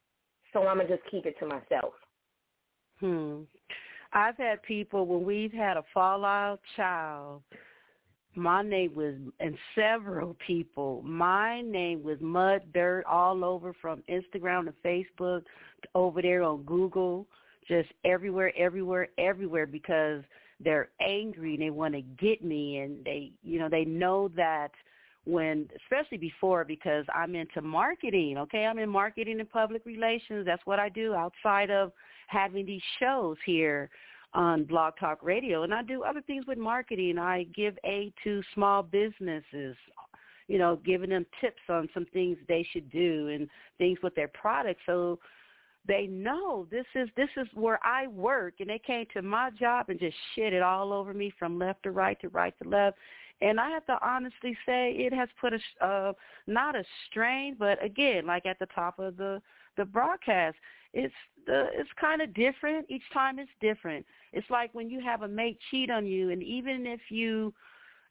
[0.53, 1.93] so I'm gonna just keep it to myself.
[2.99, 3.41] Hmm.
[4.13, 7.41] I've had people when we've had a fallout child
[8.35, 14.65] my name was and several people my name was mud dirt all over from instagram
[14.65, 15.41] to facebook
[15.81, 17.25] to over there on google
[17.67, 20.21] just everywhere everywhere everywhere because
[20.59, 24.71] they're angry and they want to get me and they you know they know that
[25.25, 28.65] when especially before because I'm into marketing, okay?
[28.65, 30.45] I'm in marketing and public relations.
[30.45, 31.91] That's what I do outside of
[32.27, 33.89] having these shows here
[34.35, 37.17] on Blog Talk Radio, and I do other things with marketing.
[37.17, 39.75] I give aid to small businesses,
[40.47, 44.27] you know, giving them tips on some things they should do and things with their
[44.27, 44.81] products.
[44.85, 45.19] So
[45.87, 49.89] they know this is this is where I work, and they came to my job
[49.89, 52.97] and just shit it all over me from left to right to right to left.
[53.41, 56.13] And I have to honestly say it has put a uh,
[56.47, 59.41] not a strain, but again, like at the top of the
[59.77, 60.57] the broadcast,
[60.95, 61.13] it's
[61.45, 62.87] the it's kind of different.
[62.89, 64.05] Each time it's different.
[64.33, 67.53] It's like when you have a mate cheat on you, and even if you,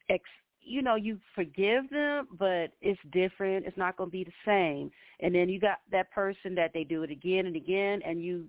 [0.09, 0.23] ex,
[0.61, 3.65] you know, you forgive them, but it's different.
[3.65, 4.91] It's not going to be the same.
[5.19, 8.45] And then you got that person that they do it again and again, and you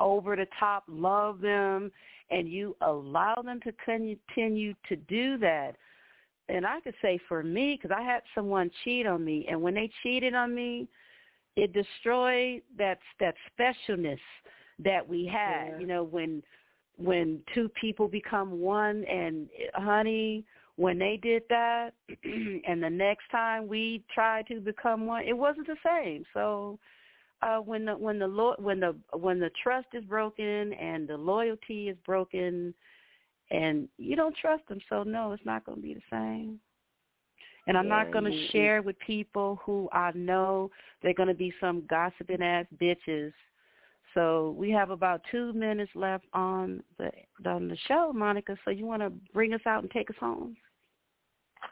[0.00, 1.92] over the top love them,
[2.30, 5.76] and you allow them to continue to do that.
[6.48, 9.74] And I could say for me, because I had someone cheat on me, and when
[9.74, 10.88] they cheated on me,
[11.56, 14.18] it destroyed that that specialness
[14.78, 15.68] that we had.
[15.72, 15.78] Yeah.
[15.78, 16.42] You know, when
[16.98, 20.44] when two people become one and honey,
[20.76, 21.90] when they did that
[22.24, 26.24] and the next time we tried to become one, it wasn't the same.
[26.32, 26.78] So
[27.42, 31.16] uh when the when the lo- when the when the trust is broken and the
[31.16, 32.74] loyalty is broken
[33.50, 36.60] and you don't trust them, so no, it's not going to be the same.
[37.66, 40.70] And I'm not going to share with people who I know
[41.02, 43.32] they're going to be some gossiping ass bitches.
[44.14, 47.10] So we have about two minutes left on the
[47.44, 48.56] on the show, Monika.
[48.64, 50.56] So you want to bring us out and take us home?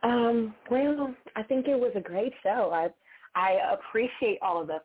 [0.03, 2.71] Um, well, I think it was a great show.
[2.73, 2.89] I
[3.35, 4.79] I appreciate all of the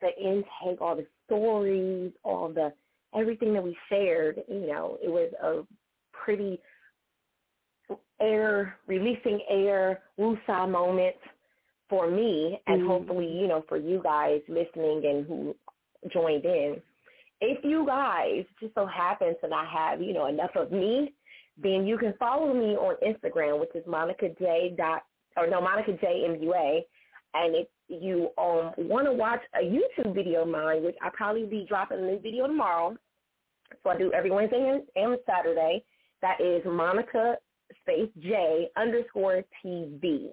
[0.00, 2.72] the intake, all the stories, all the
[3.18, 4.42] everything that we shared.
[4.48, 5.62] You know, it was a
[6.12, 6.60] pretty
[8.20, 11.16] air, releasing air, woosah moment.
[11.88, 12.86] for me and Mhm.
[12.88, 15.54] hopefully, you know, for you guys listening and who
[16.08, 16.82] joined in.
[17.40, 21.12] If you guys just so happen to not have, you know, enough of me,
[21.56, 25.04] then you can follow me on Instagram, which is Monika J dot
[25.36, 26.84] or no Monika J M U A.
[27.34, 31.46] And if you um want to watch a YouTube video of mine, which I'll probably
[31.46, 32.96] be dropping a new video tomorrow,
[33.84, 35.84] so I do every Wednesday and, and Saturday.
[36.20, 37.36] That is Monika
[37.82, 40.28] space J underscore TV.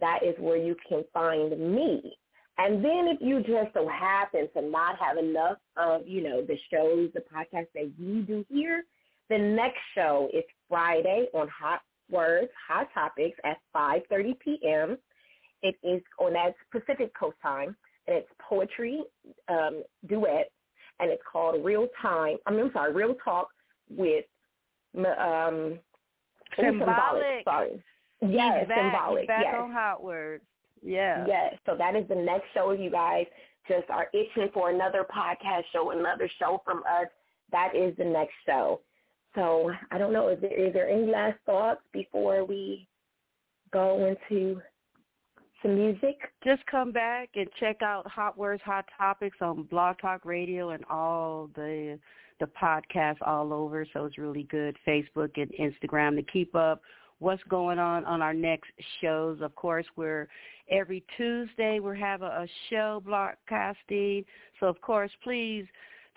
[0.00, 2.16] That is where you can find me.
[2.58, 6.56] And then if you just so happen to not have enough of, you know, the
[6.70, 8.84] shows, the podcasts that you do here,
[9.30, 11.80] the next show is Friday on Hot
[12.10, 14.98] Words, Hot Topics at 5.30 p.m.
[15.62, 17.74] It is on that Pacific Coast time,
[18.06, 19.02] and it's poetry
[19.48, 20.50] um, duet,
[21.00, 22.36] and it's called Real Time.
[22.46, 23.48] I mean, I'm sorry, Real Talk
[23.88, 24.24] with
[24.96, 25.78] um,
[26.56, 27.44] Symbolic.
[27.44, 27.82] Sorry.
[28.20, 28.78] Yes, He's back.
[28.78, 29.20] symbolic.
[29.22, 29.54] He's back yes.
[29.58, 30.44] on Hot Words.
[30.82, 31.24] Yeah.
[31.26, 31.54] Yes.
[31.66, 32.70] So that is the next show.
[32.70, 33.26] If you guys
[33.68, 37.06] just are itching for another podcast show, another show from us,
[37.50, 38.80] that is the next show.
[39.34, 40.28] So I don't know.
[40.28, 42.86] Is there is there any last thoughts before we
[43.72, 44.60] go into
[45.62, 46.18] some music?
[46.44, 50.84] Just come back and check out Hot Words, Hot Topics on Blog Talk Radio and
[50.90, 51.98] all the
[52.42, 53.86] the podcasts all over.
[53.92, 54.76] So it's really good.
[54.86, 56.82] Facebook and Instagram to keep up
[57.20, 59.38] what's going on on our next shows.
[59.40, 60.26] Of course, we're
[60.68, 64.24] every Tuesday we're having a show broadcasting.
[64.58, 65.66] So of course, please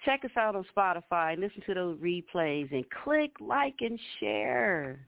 [0.03, 5.07] check us out on Spotify and listen to those replays and click like and share.